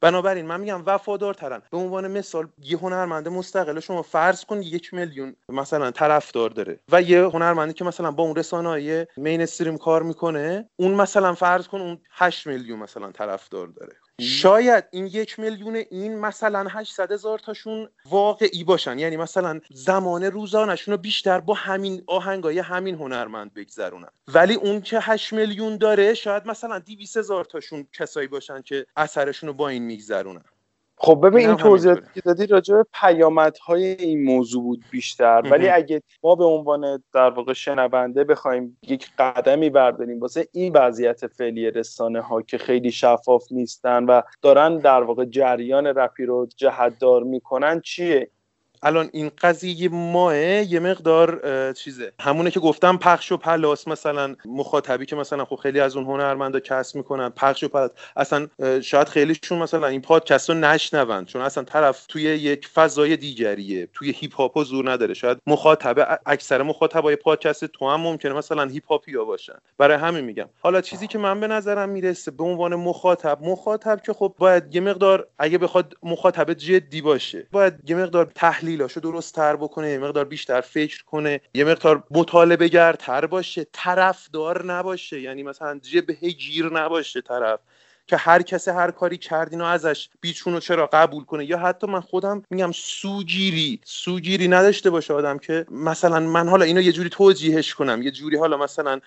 بنابراین 0.00 0.46
من 0.46 0.60
میگم 0.60 0.82
وفادارترن. 0.86 1.62
به 1.70 1.76
عنوان 1.76 2.08
مثال 2.08 2.48
یه 2.62 2.78
هنرمند 2.78 3.28
مستقل 3.28 3.80
شما 3.80 4.02
فرض 4.02 4.44
کن 4.44 4.62
یک 4.62 4.94
میلیون 4.94 5.36
مثلا 5.48 5.90
طرفدار 5.90 6.50
داره 6.50 6.80
و 6.92 7.02
یه 7.02 7.22
هنرمندی 7.22 7.72
که 7.74 7.84
مثلا 7.84 8.10
با 8.10 8.22
اون 8.22 8.36
رسانه‌های 8.36 9.06
مین 9.16 9.40
استریم 9.40 9.78
کار 9.78 10.02
می‌کنه 10.02 10.70
اون 10.76 10.94
مثلا 10.94 11.34
فرض 11.34 11.68
کن 11.68 11.80
اون 11.80 11.98
8 12.10 12.46
میلیون 12.46 12.78
مثلا 12.78 13.12
طرفدار 13.12 13.66
داره. 13.66 13.96
شاید 14.20 14.84
این 14.90 15.06
یک 15.06 15.38
میلیون 15.38 15.76
این 15.76 16.18
مثلا 16.18 16.66
800 16.70 17.12
هزار 17.12 17.38
تاشون 17.38 17.88
واقعی 18.10 18.64
باشن. 18.64 18.98
یعنی 18.98 19.16
مثلا 19.16 19.60
زمان 19.70 20.24
روزانشون 20.24 20.92
رو 20.92 20.98
بیشتر 20.98 21.40
با 21.40 21.54
همین 21.54 22.02
آهنگای 22.06 22.58
همین 22.58 22.94
هنرمند 22.94 23.54
بگذرونن. 23.54 24.08
ولی 24.28 24.54
اون 24.54 24.80
که 24.80 24.98
8 25.00 25.32
میلیون 25.32 25.76
داره 25.76 26.14
شاید 26.14 26.46
مثلا 26.46 26.78
200 26.78 27.16
هزار 27.16 27.44
تاشون 27.44 27.86
کسایی 27.92 28.28
باشن 28.28 28.62
که 28.62 28.86
اثرشون 28.96 29.46
رو 29.46 29.52
با 29.54 29.68
این 29.68 29.82
میگذرونن. 29.82 30.44
خب 31.00 31.20
ببین 31.22 31.48
این 31.48 31.56
توضیحاتی 31.56 32.02
که 32.14 32.20
دادی 32.20 32.46
راجع 32.46 32.74
به 32.74 32.84
پیامدهای 33.00 33.84
این 33.84 34.24
موضوع 34.24 34.62
بود 34.62 34.84
بیشتر. 34.90 35.42
ولی 35.50 35.68
اگه 35.68 36.02
ما 36.22 36.34
به 36.34 36.44
عنوان 36.44 37.02
در 37.14 37.30
واقع 37.30 37.52
شنونده 37.52 38.24
بخوایم 38.24 38.78
یک 38.82 39.08
قدمی 39.18 39.70
برداریم 39.70 40.20
واسه 40.20 40.48
این 40.52 40.72
وضعیت 40.72 41.26
فعلی 41.26 41.70
رسانه 41.70 42.20
ها 42.20 42.42
که 42.42 42.58
خیلی 42.58 42.90
شفاف 42.90 43.44
نیستن 43.50 44.04
و 44.04 44.22
دارن 44.42 44.78
در 44.78 45.02
واقع 45.02 45.24
جریان 45.24 45.86
رپی 45.86 46.24
رو 46.24 46.48
جهتدار 46.56 47.22
می‌کنن 47.22 47.80
چیه؟ 47.80 48.30
الان 48.82 49.10
این 49.12 49.30
قضیه 49.42 49.88
ما 49.88 50.36
یه 50.38 50.80
مقدار 50.80 51.72
چیزه. 51.72 52.12
همونه 52.20 52.50
که 52.50 52.60
گفتم 52.60 52.96
پخش 52.96 53.32
و 53.32 53.36
پلاس 53.36 53.88
مثلا 53.88 54.36
مخاطبی 54.44 55.06
که 55.06 55.16
مثلا 55.16 55.44
خب 55.44 55.56
خیلی 55.56 55.80
از 55.80 55.96
اون 55.96 56.04
هنرمندا 56.06 56.60
کسب 56.60 56.96
می‌کنن 56.96 57.28
پخش 57.28 57.64
و 57.64 57.68
پلاس. 57.68 57.90
اصلا 58.16 58.48
شاید 58.80 59.08
خیلیشون 59.08 59.58
مثلا 59.58 59.86
این 59.86 60.00
پادکست 60.00 60.50
رو 60.50 60.78
چون 61.24 61.42
اصلا 61.42 61.64
طرف 61.64 62.06
توی 62.06 62.22
یک 62.22 62.68
فضای 62.68 63.16
دیگریه. 63.16 63.88
توی 63.94 64.10
هیپ 64.10 64.34
هاپ 64.34 64.62
حضور 64.62 64.90
نداره. 64.90 65.14
شاید 65.14 65.38
مخاطب 65.46 66.20
اکثر 66.26 66.62
مخاطبای 66.62 67.16
پادکست 67.16 67.64
تو 67.64 67.90
هم 67.90 68.00
ممکنه 68.00 68.32
مثلا 68.32 68.64
هیپ 68.64 68.86
هاپیا 68.86 69.24
باشن. 69.24 69.56
برای 69.78 69.96
همین 69.96 70.24
میگم. 70.24 70.48
حالا 70.60 70.80
چیزی 70.80 71.06
که 71.06 71.18
من 71.18 71.40
به 71.40 71.46
نظرم 71.46 71.88
می‌رسه 71.88 72.30
به 72.30 72.44
عنوان 72.44 72.74
مخاطب 72.74 73.38
مخاطب 73.42 74.00
که 74.06 74.12
خب 74.12 74.34
باید 74.38 74.74
یه 74.74 74.80
مقدار 74.80 75.26
اگه 75.38 75.58
بخواد 75.58 75.94
مخاطب 76.02 76.52
جدی 76.52 77.00
باشه 77.00 77.46
باید 77.52 77.74
یه 77.90 77.96
مقدار 77.96 78.32
تحلیل 78.34 78.67
تحلیلاشو 78.68 79.00
درست 79.00 79.34
تر 79.34 79.56
بکنه 79.56 79.90
یه 79.90 79.98
مقدار 79.98 80.24
بیشتر 80.24 80.60
فکر 80.60 81.04
کنه 81.04 81.40
یه 81.54 81.64
مقدار 81.64 82.02
مطالبه 82.10 82.68
گرتر 82.68 83.26
باشه. 83.26 83.66
طرفدار 83.72 84.66
نباشه. 84.66 85.20
یعنی 85.20 85.42
مثلا 85.42 85.78
جبهه 85.78 86.14
گیر 86.14 86.72
نباشه 86.72 87.20
طرف. 87.20 87.60
که 88.06 88.16
هر 88.16 88.42
کسی 88.42 88.70
هر 88.70 88.90
کاری 88.90 89.18
کردین 89.18 89.60
و 89.60 89.64
ازش 89.64 90.08
بی‌چون 90.20 90.54
و 90.54 90.60
چرا 90.60 90.86
قبول 90.92 91.24
کنه. 91.24 91.44
یا 91.44 91.58
حتی 91.58 91.86
من 91.86 92.00
خودم 92.00 92.42
میگم 92.50 92.72
سوگیری 92.72 93.80
سوگیری 93.84 94.48
نداشته 94.48 94.90
باشه 94.90 95.14
آدم 95.14 95.38
که 95.38 95.66
مثلا 95.70 96.20
من 96.20 96.48
حالا 96.48 96.64
اینو 96.64 96.80
یه 96.80 96.92
جوری 96.92 97.08
توجیهش 97.08 97.74
کنم. 97.74 98.02
یه 98.02 98.10
جوری 98.10 98.36
حالا 98.36 98.56
مثلا 98.56 99.00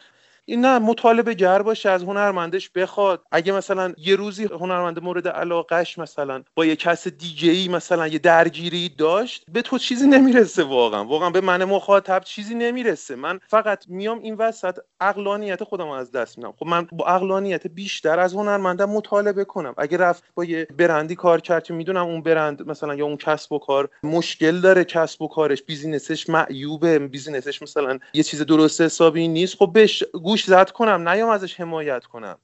این 0.45 0.61
نه 0.65 0.79
مطالبه 0.79 1.33
گر 1.33 1.61
باشه 1.61 1.89
از 1.89 2.03
هنرمندش 2.03 2.69
بخواد. 2.69 3.23
اگه 3.31 3.51
مثلا 3.51 3.93
یه 3.97 4.15
روزی 4.15 4.43
هنرمند 4.43 5.03
مورد 5.03 5.27
علاقش 5.27 5.97
مثلا 5.97 6.43
با 6.55 6.65
یه 6.65 6.75
کس 6.75 7.07
دیگه 7.07 7.51
ای 7.51 7.67
مثلا 7.67 8.07
یه 8.07 8.19
درگیری 8.19 8.89
داشت 8.89 9.45
به 9.53 9.61
تو 9.61 9.77
چیزی 9.77 10.07
نمی‌رسه 10.07 10.63
واقعا. 10.63 11.05
واقعا 11.05 11.29
به 11.29 11.41
من 11.41 11.63
مخاطب 11.63 12.23
چیزی 12.25 12.55
نمی‌رسه. 12.55 13.15
من 13.15 13.39
فقط 13.47 13.85
میام 13.87 14.19
این 14.19 14.35
وسط 14.35 14.77
عقلانیت 15.01 15.63
خودم 15.63 15.87
از 15.87 16.11
دست 16.11 16.37
میدم. 16.37 16.53
خب 16.59 16.67
من 16.67 16.87
با 16.91 17.05
عقلانیت 17.05 17.67
بیشتر 17.67 18.19
از 18.19 18.33
هنرمندم 18.33 18.89
مطالبه 18.89 19.45
کنم. 19.45 19.73
اگه 19.77 19.97
رفت 19.97 20.23
با 20.35 20.45
یه 20.45 20.67
برندی 20.77 21.15
کار 21.15 21.41
کرد 21.41 21.63
که 21.63 21.73
می‌دونم 21.73 22.05
اون 22.05 22.21
برند 22.21 22.69
مثلا 22.69 22.95
یا 22.95 23.05
اون 23.05 23.17
کسب 23.17 23.51
و 23.51 23.59
کار 23.59 23.89
مشکل 24.03 24.59
داره 24.61 24.83
کسب 24.83 25.21
و 25.21 25.27
کارش 25.27 25.63
business 25.63 26.16
ش 26.16 26.29
معیوبه 26.29 26.99
business 26.99 27.49
ش 27.49 27.61
مثلا 27.61 27.99
یه 28.13 28.23
چیز 28.23 28.41
درست 28.41 28.81
حسابی 28.81 29.27
نیست 29.27 29.55
خب 29.55 29.71
بهش 29.73 30.03
گوش 30.31 30.45
زد 30.45 30.69
کنم 30.71 31.09
نیام 31.09 31.29
ازش 31.29 31.59
حمایت 31.59 32.05
کنم. 32.05 32.37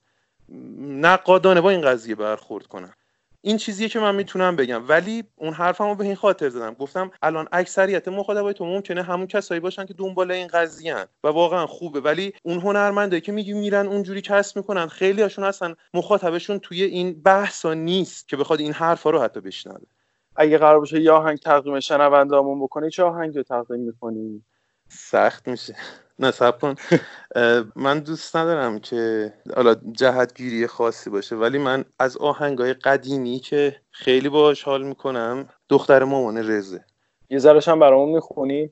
نقادانه 0.80 1.62
با 1.62 1.70
این 1.70 1.82
قضیه 1.82 2.16
برخورد 2.16 2.68
کنم. 2.68 2.94
این 3.42 3.58
چیزیه 3.58 3.90
که 3.90 4.00
من 4.00 4.16
می‌تونم 4.16 4.56
بگم. 4.56 4.88
ولی 4.88 5.24
اون 5.36 5.54
حرفمو 5.54 5.96
به 5.96 6.04
این 6.04 6.16
خاطر 6.16 6.50
زدم. 6.50 6.74
گفتم 6.74 7.12
الان 7.22 7.48
اکثریت 7.52 8.08
مخاطبای 8.08 8.54
تو 8.54 8.66
ممکنه 8.66 9.04
همون 9.04 9.28
کسایی 9.28 9.60
باشن 9.60 9.86
که 9.86 9.94
دنبال 9.94 10.32
این 10.32 10.48
قضیه 10.48 10.96
و 11.24 11.28
واقعا 11.28 11.68
خوبه. 11.68 12.00
ولی 12.00 12.34
اون 12.44 12.60
هنرمندایی 12.60 13.22
که 13.22 13.32
میگی 13.32 13.54
میرن 13.54 13.88
اونجوری 13.88 14.22
کسب 14.22 14.58
می‌کنن 14.58 14.88
خیلی 14.88 15.22
هاشون 15.22 15.44
اصلا 15.46 15.76
مخاطبشون 15.94 16.60
توی 16.60 16.84
این 16.84 17.22
بحثا 17.22 17.74
نیست 17.74 18.28
که 18.28 18.38
بخواد 18.38 18.60
این 18.60 18.74
حرفا 18.74 19.10
رو 19.10 19.22
حتی 19.22 19.40
بشنوه. 19.40 19.88
اگه 20.36 20.58
قرار 20.58 20.80
باشه 20.80 21.02
یا 21.02 21.18
آهنگ 21.18 21.38
تقدیم 21.38 21.80
شنوندهامون 21.80 22.60
بکنی 22.60 22.90
چه 22.90 23.04
آهنگی 23.04 23.38
رو 23.38 23.44
تقدیم 23.44 23.80
می‌کنی؟ 23.80 24.44
سخت 24.88 25.48
میشه. 25.48 25.76
نه 26.20 26.32
کن 26.32 26.76
من 27.76 28.00
دوست 28.00 28.36
ندارم 28.36 28.80
که 28.80 29.34
حالا 29.56 29.76
جهتگیری 29.92 30.68
خاصی 30.68 31.10
باشه 31.10 31.36
ولی 31.36 31.58
من 31.58 31.86
از 32.00 32.18
آهنگای 32.18 32.74
قدیمی 32.74 33.40
که 33.40 33.82
خیلی 33.92 34.30
باش 34.30 34.64
حال 34.64 34.84
می‌کنم 34.84 35.50
دختر 35.70 36.04
مامان 36.04 36.52
رزه. 36.52 36.86
یه 37.30 37.40
ذرش 37.40 37.68
هم 37.68 37.80
برامون 37.80 38.10
می‌خونی؟ 38.10 38.72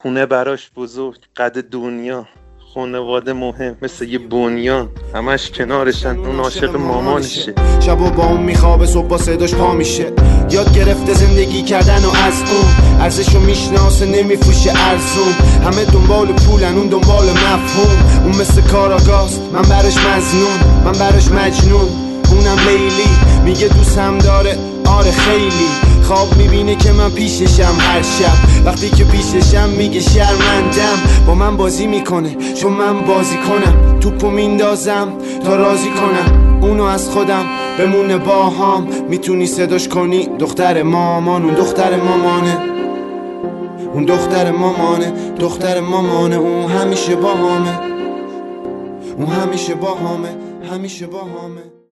خونه 0.00 0.26
براش 0.26 0.70
بزرگ 0.76 1.18
قد 1.36 1.62
دنیا. 1.62 2.28
خانواده 2.74 3.32
مهم 3.32 3.76
مثل 3.82 4.08
یه 4.08 4.18
بنیان. 4.18 4.88
همش 5.14 5.50
کنارشن 5.50 6.18
اون 6.18 6.40
عاشق 6.40 6.76
مامانشه. 6.76 7.54
شبا 7.80 8.10
با 8.10 8.26
اون 8.26 8.42
میخوابه 8.42 8.86
صبح 8.86 9.06
با 9.06 9.18
صداش 9.18 9.54
پا 9.54 9.74
میشه. 9.74 10.12
یاد 10.50 10.74
گرفته 10.74 11.14
زندگی 11.14 11.62
کردن 11.62 12.04
و 12.04 12.10
از 12.26 12.42
اون. 12.52 13.00
ارزشو 13.00 13.40
می‌شناسه 13.40 14.06
نمیفروشه 14.06 14.72
ارزون. 14.76 15.32
همه 15.64 15.84
دنبال 15.84 16.26
پولن 16.26 16.78
اون 16.78 16.86
دنبال 16.86 17.30
مفهوم. 17.30 18.22
اون 18.24 18.36
مثل 18.40 18.60
کاراگاست 18.60 19.40
من 19.52 19.62
برش 19.62 19.96
مزنون. 19.96 20.58
من 20.84 20.92
برش 20.92 21.28
مجنون. 21.28 21.88
اونم 22.30 22.58
لیلی 22.68 23.10
میگه 23.44 23.68
دوستم 23.68 24.18
داره. 24.18 24.58
آره 24.98 25.10
خیلی. 25.10 25.68
خواب 26.02 26.36
می‌بینه 26.36 26.74
که 26.74 26.92
من 26.92 27.10
پیششم 27.10 27.74
هر 27.78 28.02
شب. 28.02 28.64
وقتی 28.66 28.90
که 28.90 29.04
پیششم 29.04 29.68
میگه 29.68 30.00
شرمندم 30.00 31.24
با 31.26 31.34
من 31.34 31.56
بازی 31.56 31.86
می‌کنه. 31.86 32.36
چون 32.54 32.72
من 32.72 33.00
بازی 33.00 33.36
کنم. 33.36 34.00
توپو 34.00 34.30
میندازم 34.30 35.08
تا 35.44 35.56
راضی 35.56 35.90
کنم. 35.90 36.58
اونو 36.62 36.84
از 36.84 37.08
خودم 37.10 37.44
بمونه 37.78 38.18
باهام. 38.18 38.88
می‌تونی 39.08 39.46
صداش 39.46 39.88
کنی؟ 39.88 40.28
دختر 40.38 40.82
مامان 40.82 41.44
اون 41.44 41.54
دختر 41.54 41.96
مامانه. 41.96 42.58
اون 43.94 44.04
دختر 44.04 44.50
مامانه. 44.50 45.12
دختر 45.38 45.80
مامانه. 45.80 46.36
اون 46.36 46.70
همیشه 46.70 47.16
با 47.16 47.34
همه 47.34 47.80
اون 49.16 49.26
همیشه 49.26 49.74
با 49.74 49.94
همه 49.94 50.36
همیشه 50.72 51.06
با 51.06 51.18
همه 51.18 51.79